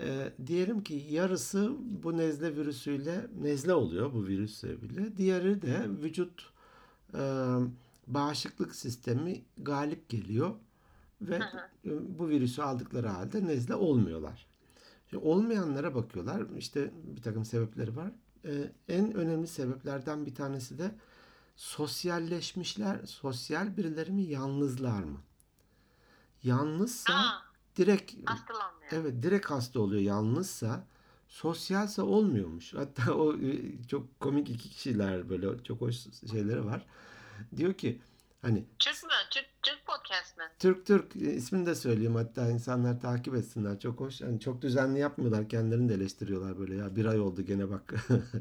[0.00, 5.16] E, diyelim ki yarısı bu nezle virüsüyle nezle oluyor bu virüsle bile.
[5.16, 6.50] Diğeri de vücut
[7.14, 7.20] e,
[8.06, 10.54] bağışıklık sistemi galip geliyor
[11.20, 11.36] ve
[11.84, 14.46] e, bu virüsü aldıkları halde nezle olmuyorlar.
[15.10, 16.42] Şimdi olmayanlara bakıyorlar.
[16.56, 18.12] İşte bir takım sebepleri var.
[18.44, 20.94] Ee, en önemli sebeplerden bir tanesi de
[21.56, 23.06] sosyalleşmişler.
[23.06, 25.20] Sosyal birileri mi, yalnızlar mı?
[26.42, 27.42] Yalnızsa Aa,
[27.76, 28.14] direkt
[28.90, 30.02] evet direkt hasta oluyor.
[30.02, 30.86] Yalnızsa
[31.28, 32.74] sosyalse olmuyormuş.
[32.74, 35.96] Hatta o e, çok komik iki kişiler böyle çok hoş
[36.30, 36.86] şeyleri var.
[37.56, 38.00] Diyor ki
[38.42, 38.64] hani
[39.30, 39.55] Türk mü?
[40.58, 41.10] Türk, Türk?
[41.10, 43.80] Türk e, ismini de söyleyeyim hatta insanlar takip etsinler.
[43.80, 44.20] Çok hoş.
[44.20, 45.48] Yani çok düzenli yapmıyorlar.
[45.48, 47.94] Kendilerini de eleştiriyorlar böyle ya bir ay oldu gene bak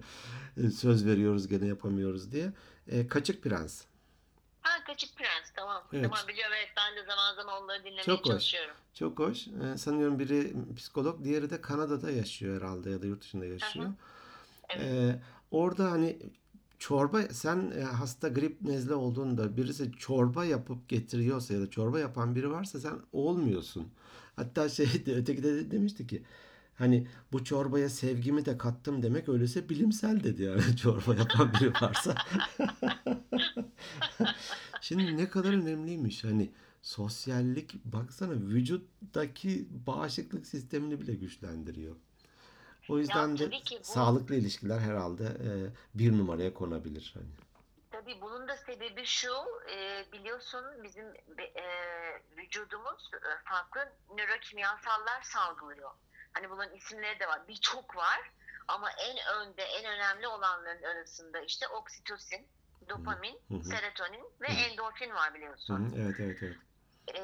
[0.75, 2.51] söz veriyoruz gene yapamıyoruz diye.
[2.87, 3.83] E, Kaçık Prens.
[4.61, 5.83] Ha Kaçık Prens tamam.
[5.93, 6.03] Evet.
[6.03, 8.27] Tamam biliyorum evet ben de zaman zaman onları dinlemeye Çok hoş.
[8.27, 8.75] çalışıyorum.
[8.93, 9.47] Çok hoş.
[9.47, 13.89] E, sanıyorum biri psikolog, diğeri de Kanada'da yaşıyor herhalde ya da yurt dışında yaşıyor.
[14.69, 14.83] Evet.
[14.85, 15.21] E,
[15.51, 16.17] orada hani
[16.79, 22.35] çorba sen e, hasta grip nezle olduğunda birisi çorba yapıp getiriyorsa ya da çorba yapan
[22.35, 23.87] biri varsa sen olmuyorsun.
[24.35, 26.23] Hatta şey de, öteki de demişti ki
[26.75, 32.15] hani bu çorbaya sevgimi de kattım demek öyleyse bilimsel dedi yani çorba yapan biri varsa.
[34.81, 36.51] Şimdi ne kadar önemliymiş hani
[36.81, 41.95] sosyallik baksana vücuttaki bağışıklık sistemini bile güçlendiriyor.
[42.87, 45.49] O yüzden de tabii ki bu- sağlıklı ilişkiler herhalde e,
[45.99, 47.11] bir numaraya konabilir.
[47.13, 47.25] Hani.
[47.91, 49.33] Tabii bunun da sebebi şu,
[49.71, 51.05] e, biliyorsun bizim
[51.39, 51.65] e,
[52.37, 55.91] vücudumuz e, farklı nörokimyasallar salgılıyor.
[56.33, 58.19] Hani bunların isimleri de var, birçok var
[58.67, 62.49] ama en önde, en önemli olanların arasında işte oksitosin,
[62.89, 63.63] dopamin, Hı hı.
[63.63, 64.51] serotonin ve Hı.
[64.53, 65.75] endorfin var biliyorsun.
[65.75, 66.55] hı, evet evet evet.
[67.15, 67.21] E,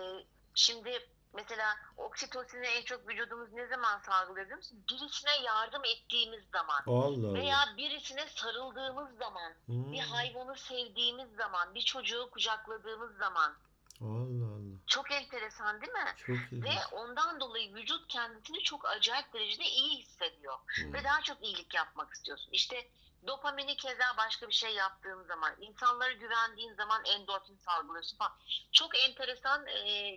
[0.56, 1.00] şimdi
[1.34, 4.84] mesela oksitosini en çok vücudumuz ne zaman salgılıyor biliyor musun?
[4.90, 11.82] Birisine yardım ettiğimiz zaman Allah veya birisine sarıldığımız zaman Hmm, bir hayvanı sevdiğimiz zaman, bir
[11.82, 13.56] çocuğu kucakladığımız zaman
[14.02, 14.78] Allah Allah.
[14.88, 16.14] çok enteresan değil mi?
[16.18, 16.64] Çok ilginç.
[16.64, 20.58] Ve ondan dolayı vücut kendisini çok acayip derecede iyi hissediyor.
[20.76, 20.94] Hmm.
[20.94, 22.50] Ve daha çok iyilik yapmak istiyorsun.
[22.52, 22.88] İşte
[23.28, 28.34] dopamini keza başka bir şey yaptığın zaman, insanlara güvendiğin zaman endorfin salgılıyorsun falan.
[28.72, 29.66] Çok enteresan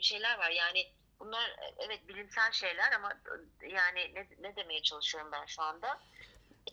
[0.01, 0.51] şeyler var.
[0.51, 3.13] Yani bunlar e, evet bilimsel şeyler ama
[3.63, 5.99] e, yani ne, ne demeye çalışıyorum ben şu anda?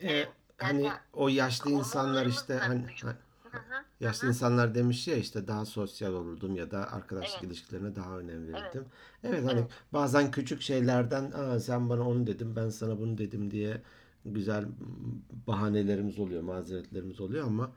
[0.04, 0.28] E,
[0.58, 3.16] hani yani- o yaşlı insanlar işte hani vücut- ha-
[3.52, 7.44] Hı hı, yaşlı insanlar demiş ya işte daha sosyal olurdum ya da arkadaşlık Evet.
[7.44, 8.64] ilişkilerine daha önem Evet.
[8.64, 8.86] verirdim.
[9.24, 9.72] Evet hani Evet.
[9.94, 13.82] bazen küçük şeylerden Aa, sen bana onu dedim ben sana bunu dedim diye
[14.26, 14.66] güzel
[15.48, 17.72] bahanelerimiz oluyor, mazeretlerimiz oluyor ama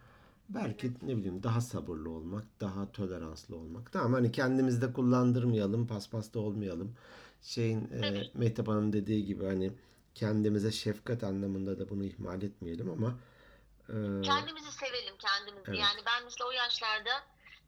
[0.48, 3.92] Belki ne bileyim daha sabırlı olmak, daha toleranslı olmak.
[3.92, 6.96] Tamam hani kendimizde kullandırmayalım, paspasta olmayalım.
[7.42, 8.34] Şeyin e, Evet.
[8.34, 9.72] Mehtap Hanım dediği gibi hani
[10.14, 13.18] kendimize şefkat anlamında da bunu ihmal etmeyelim ama
[13.88, 15.70] e, Kendimizi sevelim kendimizi.
[15.70, 15.80] Evet.
[15.80, 17.10] Yani ben mesela o yaşlarda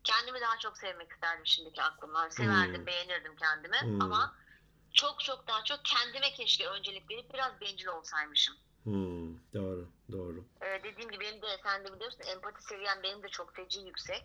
[0.05, 2.31] kendimi daha çok sevmek isterdim şimdiki aklımla.
[2.31, 2.87] Severdim, Hmm.
[2.87, 3.99] beğenirdim kendimi Hmm.
[4.01, 4.35] ama
[4.95, 8.55] çok çok daha çok kendime keşke öncelik verip biraz bencil olsaymışım.
[8.85, 9.76] hmm, doğru,
[10.77, 14.25] Ee, dediğim gibi benim de sen de biliyorsun empati seviyem benim de çok feci yüksek.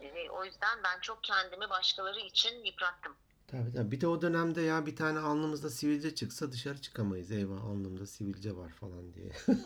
[0.00, 3.16] Ee, o yüzden ben çok kendimi başkaları için yıprattım.
[3.48, 3.90] Tabii tabii.
[3.90, 7.30] Bir de o dönemde ya bir tane alnımızda sivilce çıksa dışarı çıkamayız.
[7.32, 9.32] Eyvah alnımda sivilce var falan diye.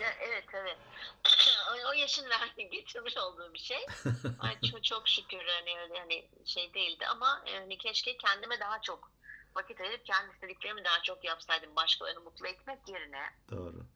[0.00, 0.76] Ya, evet evet.
[1.70, 3.86] o, o yaşın verdiği getirmiş olduğu bir şey.
[4.40, 8.80] Ay, çok, çok şükür hani öyle hani şey değildi ama e, hani keşke kendime daha
[8.80, 9.12] çok
[9.54, 13.22] vakit ayırıp kendi istediklerimi daha çok yapsaydım başkalarını mutlu etmek yerine.
[13.50, 13.86] Doğru.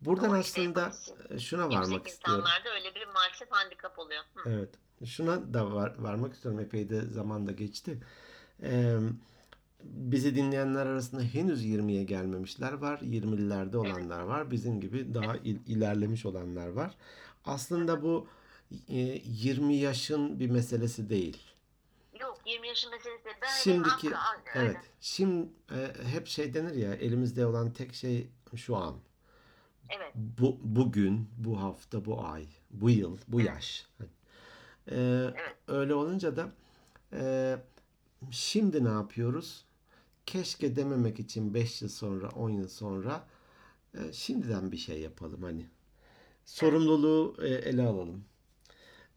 [0.00, 2.44] Buradan işte aslında empatisi e, şuna varmak istiyorum.
[2.44, 4.22] insanlarda öyle bir maalesef handikap oluyor.
[4.34, 4.50] Hı.
[4.50, 4.68] Evet.
[5.06, 6.60] Şuna da var, varmak istiyorum.
[6.60, 7.98] Epey de zaman da geçti.
[8.62, 8.96] Ee,
[9.82, 12.98] bizi dinleyenler arasında henüz 20'ye gelmemişler var.
[12.98, 14.50] 20'lerde olanlar var.
[14.50, 16.94] Bizim gibi daha il- ilerlemiş olanlar var.
[17.44, 18.28] Aslında bu
[18.88, 21.42] e, 20 yaşın bir meselesi değil.
[22.20, 23.24] Yok 20 yaşın meselesi.
[23.24, 23.36] değil.
[23.42, 24.16] Ben Şimdiki aklı-
[24.54, 24.76] evet.
[25.00, 28.96] Şimdi e, hep şey denir ya elimizde olan tek şey şu an.
[29.96, 30.12] Evet.
[30.14, 33.86] Bu bugün, bu hafta, bu ay, bu yıl, bu yaş.
[34.90, 35.26] Ee,
[35.68, 36.52] öyle olunca da
[37.12, 37.56] e,
[38.30, 39.64] şimdi ne yapıyoruz?
[40.26, 43.26] Keşke dememek için 5 yıl sonra, 10 yıl sonra
[43.94, 45.66] e, şimdiden bir şey yapalım hani.
[46.44, 48.24] Sorumluluğu e, ele alalım.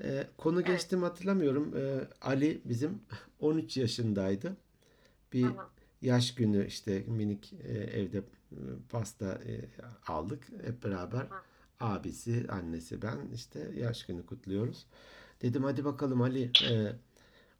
[0.03, 1.78] E, konu geçtim hatırlamıyorum.
[1.78, 3.01] E, Ali bizim
[3.39, 4.57] 13 yaşındaydı.
[5.34, 5.55] Bir hı.
[6.01, 8.24] yaş günü işte minik e, evde
[8.89, 9.65] pasta e,
[10.07, 11.27] aldık hep beraber.
[11.79, 14.85] Abisi, annesi, ben işte yaş günü kutluyoruz.
[15.41, 16.93] Dedim hadi bakalım Ali e,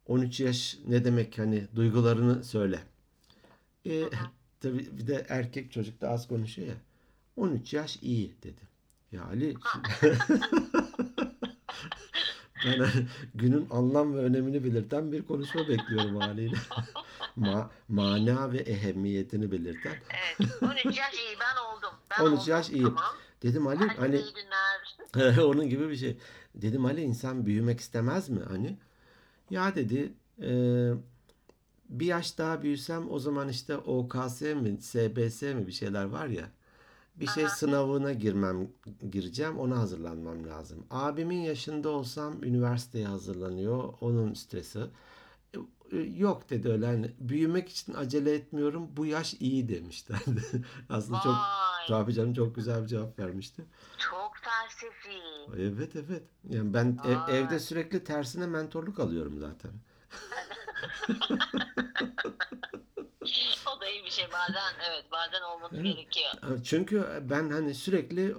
[0.06, 2.78] 13 yaş ne demek hani duygularını söyle.
[3.86, 4.04] E,
[4.60, 6.74] tabii bir de erkek çocuk da az konuşuyor ya.
[7.36, 8.60] 13 yaş iyi dedi.
[9.12, 9.54] Ya Ali
[12.64, 12.90] ben
[13.34, 16.56] günün anlam ve önemini belirten bir konuşma bekliyorum haliyle.
[17.36, 19.94] Ma mana ve ehemmiyetini belirten.
[20.10, 20.62] Evet.
[20.62, 21.98] 13 yaş iyi ben oldum.
[22.10, 22.50] Ben 13 oldum.
[22.50, 22.82] yaş iyi.
[22.82, 23.14] Tamam.
[23.42, 25.42] Dedim Ali Herkese hani iyi günler.
[25.44, 26.18] onun gibi bir şey.
[26.54, 28.78] Dedim Ali insan büyümek istemez mi hani?
[29.50, 30.12] Ya dedi
[30.42, 30.52] e,
[31.88, 36.50] bir yaş daha büyüsem o zaman işte OKS mi SBS mi bir şeyler var ya.
[37.16, 37.54] Bir şey Aha.
[37.54, 38.68] sınavına girmem
[39.10, 40.86] gireceğim ona hazırlanmam lazım.
[40.90, 44.80] Abimin yaşında olsam üniversiteye hazırlanıyor onun stresi.
[45.92, 50.42] E, e, Yok dedi öyle hani büyümek için acele etmiyorum bu yaş iyi demişlerdi.
[50.88, 51.86] Aslında çok Vay.
[51.88, 53.64] tabii canım çok güzel bir cevap vermişti.
[53.98, 55.18] Çok felsefi.
[55.58, 56.22] Evet evet.
[56.48, 59.70] Yani ben ev- evde sürekli tersine mentorluk alıyorum zaten.
[63.76, 65.84] O da iyi bir şey bazen evet bazen olması Evet.
[65.84, 66.60] gerekiyor.
[66.64, 68.34] Çünkü ben hani sürekli e,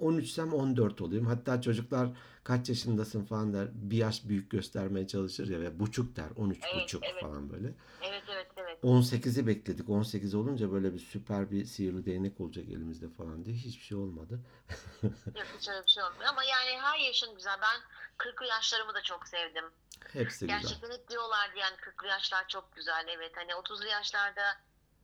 [0.00, 1.26] 13'sem 14 oluyorum.
[1.28, 2.08] Hatta çocuklar
[2.44, 3.68] kaç yaşındasın falan der.
[3.72, 6.28] Bir yaş büyük göstermeye çalışır ya ve buçuk der.
[6.36, 7.22] 13 Evet, buçuk evet.
[7.22, 7.74] falan böyle.
[8.02, 8.84] Evet evet evet.
[8.84, 9.88] 18'i bekledik.
[9.88, 14.40] 18 olunca böyle bir süper bir sihirli değnek olacak elimizde falan diye hiçbir şey olmadı.
[15.02, 17.58] Yok hiç öyle bir şey olmuyor ama yani her yaşın güzel.
[17.62, 17.80] Ben
[18.18, 19.64] 40'lı yaşlarımı da çok sevdim.
[20.12, 20.60] Hepsi güzel.
[20.60, 23.32] Gerçekten hep diyorlardı yani 40'lı yaşlar çok güzel evet.
[23.36, 24.42] Hani 30'lu yaşlarda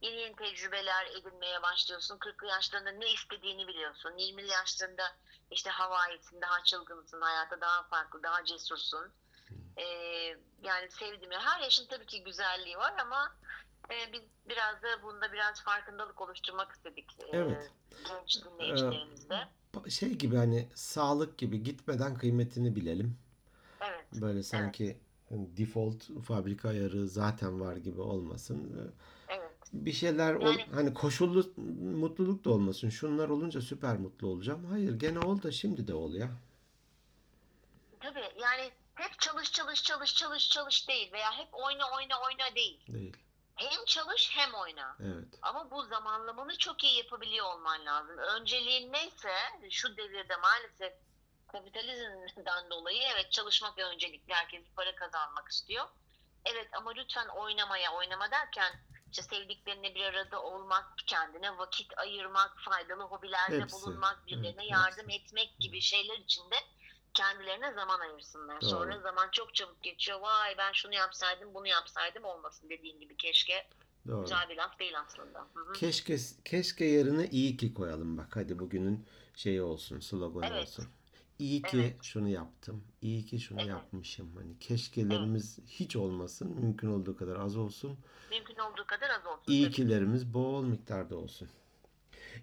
[0.03, 2.18] yeni yeni tecrübeler edinmeye başlıyorsun.
[2.18, 4.11] 40'lı yaşlarında ne istediğini biliyorsun.
[4.11, 5.03] 20'li yaşlarında
[5.51, 9.07] işte havaisin, daha çılgınsın, hayata daha farklı, daha cesursun.
[9.76, 9.84] Ee,
[10.62, 11.30] yani sevdim.
[11.32, 13.36] Her yaşın tabii ki güzelliği var ama
[13.90, 17.07] e, biz biraz da bunda biraz farkındalık oluşturmak istedik.
[17.20, 17.70] e, Evet.
[18.09, 19.49] genç dinleyicilerimizle.
[19.74, 23.18] Pa- Şey gibi hani sağlık gibi gitmeden kıymetini bilelim.
[23.80, 24.05] Evet.
[24.12, 24.99] Böyle sanki
[25.30, 28.92] default fabrika ayarı zaten var gibi olmasın.
[29.73, 31.53] Bir şeyler ol, Yani- hani koşullu
[31.97, 32.89] mutluluk da olmasın.
[32.91, 34.64] Şunlar olunca süper mutlu olacağım.
[34.64, 36.31] Hayır gene ol da şimdi de ol ya.
[38.01, 42.81] Tabii yani hep çalış çalış çalış çalış çalış değil veya hep oyna oyna oyna değil.
[42.89, 43.16] Değil.
[43.55, 44.97] Hem çalış hem oyna.
[45.01, 45.29] Evet.
[45.43, 48.19] Ama bu zamanlamanı çok iyi yapabiliyor olman lazım.
[48.19, 49.33] Önceliğin neyse
[49.71, 50.93] şu devirde maalesef
[51.53, 54.35] kapitalizmden dolayı evet çalışmak öncelikli.
[54.35, 55.85] Herkes para kazanmak istiyor.
[56.45, 58.73] Evet ama lütfen oynamaya oynama derken
[59.11, 65.09] işte sevdiklerine bir arada olmak, kendine vakit ayırmak, faydalı hobilerde Hepsi, bulunmak, birilerine evet, yardım
[65.09, 65.21] hepsi.
[65.21, 66.57] etmek gibi şeyler için de
[67.15, 68.61] kendilerine zaman ayırsınlar.
[68.61, 68.71] Doğru.
[68.71, 70.21] Sonra zaman çok çabuk geçiyor.
[70.21, 73.69] Vay ben şunu yapsaydım, bunu yapsaydım olmasın dediğin gibi keşke.
[74.09, 74.21] Doğru.
[74.21, 75.39] Güzel bir laf değil aslında.
[75.55, 75.73] Hı hı.
[75.73, 78.37] Keşke keşke yerine iyi ki koyalım bak.
[78.37, 79.07] Hadi bugünün
[79.37, 80.63] şeyi olsun, sloganı Evet.
[80.63, 80.89] olsun.
[81.39, 82.03] İyi ki Evet.
[82.05, 82.84] şunu yaptım.
[83.03, 83.70] iyi ki şunu Evet.
[83.70, 84.36] yapmışım.
[84.36, 86.49] Hani keşkelerimiz hiç olmasın.
[86.61, 87.99] Mümkün olduğu kadar az olsun.
[88.30, 89.45] Mümkün olduğu kadar az olsun.
[89.53, 91.49] İyi kilerimiz bol miktarda olsun.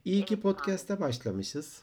[0.05, 1.81] İyi ki Evet, podcast'e başlamışız.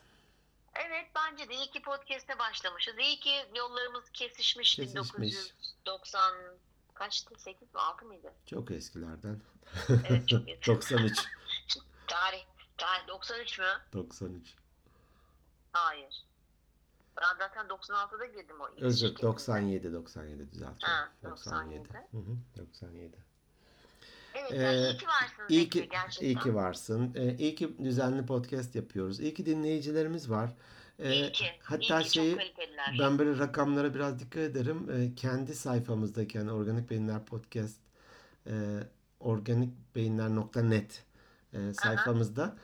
[0.74, 2.94] Evet bence de iyi ki podcast'e başlamışız.
[2.98, 5.32] İyi ki yollarımız kesişmiş, Kesişmiş.
[5.34, 6.32] 1990
[6.94, 7.34] kaçtı?
[7.38, 8.32] 8 mi 6 mıydı?
[8.46, 9.40] Çok eskilerden.
[9.88, 10.66] Evet çok eski.
[10.66, 11.18] 93.
[12.06, 12.44] Tarih.
[12.76, 13.64] Tarih 93 mü?
[13.92, 14.54] 93.
[15.72, 16.22] Hayır.
[17.16, 19.22] Ben zaten 96'da girdim o ilk Özür şirketimize.
[19.22, 20.78] 97 97 düzeltiyorum.
[20.80, 21.88] Ha, 97.
[21.88, 21.88] 97.
[22.12, 23.16] Hı hı, 97.
[24.34, 26.26] Evet Ee, yani iyi ki varsınız İyi ki gerçekten.
[26.26, 27.12] iyi ki varsın.
[27.14, 29.20] Ee, iyi ki düzenli podcast yapıyoruz.
[29.20, 30.50] İyi ki dinleyicilerimiz var.
[30.98, 31.44] Ee, İyi ki.
[31.62, 32.38] hatta iyi ki, şeyi
[33.00, 34.90] ben böyle rakamlara biraz dikkat ederim.
[34.90, 37.78] Ee, kendi sayfamızdaki yani Organik Beyinler Podcast
[38.46, 38.52] e,
[39.20, 41.04] organikbeyinler.net
[41.52, 42.56] e, sayfamızda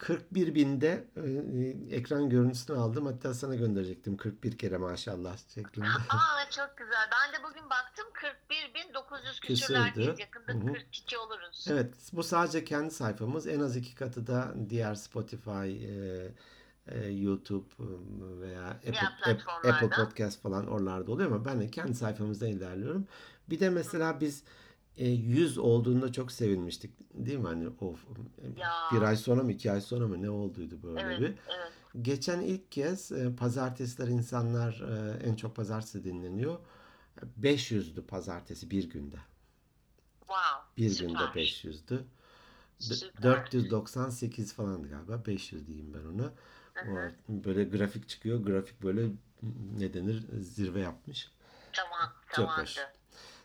[0.00, 3.06] 41 binde e, e, ekran görüntüsünü aldım.
[3.06, 5.86] Hatta sana gönderecektim 41 kere maşallah şeklinde.
[5.86, 7.10] Aa çok güzel.
[7.12, 8.06] Ben de bugün baktım
[8.48, 9.94] 41.900 küsürlerdeyiz.
[9.94, 10.20] Küsürdü.
[10.20, 10.74] Yakında Hı hı.
[10.74, 11.66] 42 oluruz.
[11.70, 13.46] Evet, bu sadece kendi sayfamız.
[13.46, 16.32] En az iki katı da diğer Spotify, e,
[16.88, 17.86] e, YouTube e,
[18.40, 19.70] veya Apple.
[19.70, 23.06] Apple Podcast falan oralarda oluyor ama ben de kendi sayfamızdan ilerliyorum.
[23.50, 24.44] Bir de mesela biz
[24.96, 26.90] e, 100 olduğunda çok sevinmiştik.
[27.14, 27.46] Değil mi?
[27.46, 28.06] Hani of,
[28.56, 28.70] Ya.
[28.92, 31.26] bir ay sonra mı iki ay sonra mı ne olduydu böyle Evet, bir.
[31.26, 31.72] evet.
[32.02, 36.58] Geçen ilk kez e, pazartesiler insanlar e, en çok pazartesi dinleniyor.
[37.42, 39.16] 500'dü pazartesi bir günde.
[40.18, 40.60] Wow.
[40.76, 41.08] Bir süper.
[41.08, 42.04] günde 500'dü.
[42.80, 43.22] D- Süper.
[43.22, 45.26] 498 falandı galiba.
[45.26, 46.32] 500 diyeyim ben ona.
[46.74, 48.40] Hı O, böyle grafik çıkıyor.
[48.40, 49.08] Grafik böyle
[49.78, 51.30] ne denir zirve yapmış.
[51.72, 52.12] Tamam.
[52.26, 52.62] Çok Tamamdı.
[52.62, 52.76] hoş.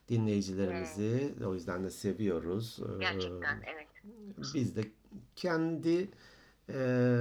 [0.09, 2.79] Dinleyicilerimizi o yüzden de seviyoruz.
[2.79, 3.87] Ee, Gerçekten evet.
[4.53, 4.81] Biz de
[5.35, 6.09] kendi
[6.69, 6.77] e,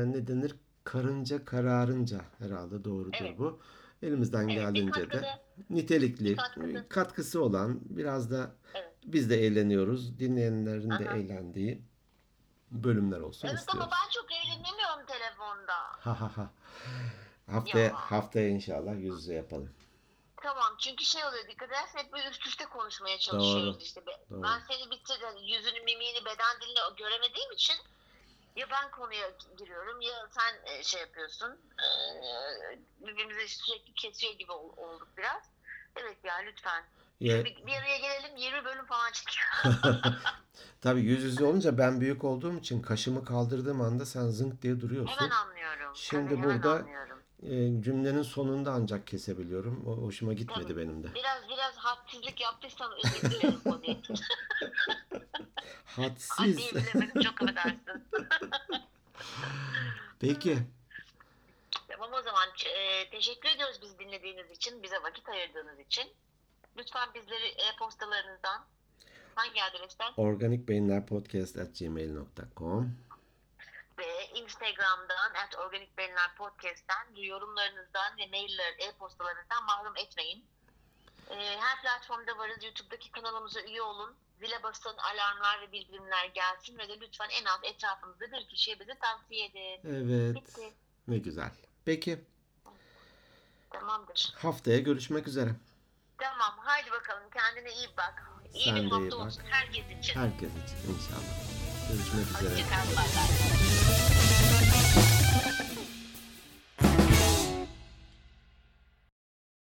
[0.06, 0.54] ne denir
[0.84, 3.38] karınca kararınca herhalde doğrudur Evet.
[3.38, 3.60] bu.
[4.02, 5.22] Elimizden Evet, geldiğince de
[5.70, 6.88] nitelikli, katkıda.
[6.88, 8.92] katkısı olan biraz da Evet.
[9.06, 10.18] biz de eğleniyoruz.
[10.18, 11.16] Dinleyenlerin de Aha.
[11.16, 11.82] eğlendiği
[12.70, 13.82] bölümler olsun Evet istiyoruz.
[13.82, 15.72] ama ben çok eğlenemiyorum telefonda.
[15.90, 16.50] Ha ha ha.
[17.46, 17.92] Haftaya, Ya.
[17.94, 19.70] haftaya inşallah yüz yüze yapalım.
[20.84, 24.06] Çünkü şey oluyor dikkat edersen hep böyle üst üste konuşmaya çalışıyoruz Doğru, işte.
[24.06, 24.42] Be- doğru.
[24.42, 27.76] Ben seni bitirdim yüzünü mimiğini beden dilini göremediğim için
[28.56, 31.58] ya ben konuya giriyorum ya sen e, şey yapıyorsun.
[31.80, 35.42] Ee, birbirimize sürekli kesiyor gibi ol- olduk biraz.
[35.96, 36.84] Evet ya lütfen.
[37.20, 39.46] Ya, Bir, bir araya gelelim 20 bölüm falan çekiyor.
[40.82, 45.16] tabii yüz yüze olunca ben büyük olduğum için kaşımı kaldırdığım anda sen zınk diye duruyorsun.
[45.16, 45.96] hemen anlıyorum.
[45.96, 47.13] Şimdi Tabii, burada- anlıyorum.
[47.44, 49.84] E, cümlenin sonunda ancak kesebiliyorum.
[49.86, 50.76] O hoşuma gitmedi Tabii.
[50.76, 51.14] benim de.
[51.14, 54.02] Biraz biraz hadsizlik yaptıysam özür dilerim o değil.
[55.84, 56.40] Hadsiz.
[56.40, 57.78] Adliyi bilemedim çok affedersin.
[60.20, 60.58] Peki.
[61.88, 66.04] Tamam o zaman e, teşekkür ediyoruz biz dinlediğiniz için, bize vakit ayırdığınız için.
[66.76, 68.64] Lütfen bizleri e-postalarınızdan
[69.34, 72.96] hangi adresten organikbeyinlerpodcast.gmail.com
[73.98, 80.44] ve Instagram'dan at Organik Beyinler Podcast'ten yorumlarınızdan ve mailler, e-postalarınızdan mahrum etmeyin.
[81.30, 82.64] E, her platformda varız.
[82.64, 84.16] YouTube'daki kanalımıza üye olun.
[84.40, 88.92] Zile basın, alarmlar ve bildirimler gelsin ve de lütfen en az etrafınızda bir kişiye bizi
[88.98, 89.80] tavsiye edin.
[89.84, 90.36] Evet.
[90.36, 90.72] Bitti.
[91.08, 91.50] Ne güzel.
[91.84, 92.24] Peki.
[93.70, 94.34] Tamamdır.
[94.38, 95.50] Haftaya görüşmek üzere.
[96.18, 98.30] Tamam haydi bakalım kendine iyi bak.
[98.54, 100.14] İyi Sen bir hafta olsun herkes için.
[100.20, 101.63] Herkes için inşallah.
[101.88, 102.54] Görüşmek üzere.
[102.54, 102.96] Hoşçakal.
[102.96, 104.13] Bay bay.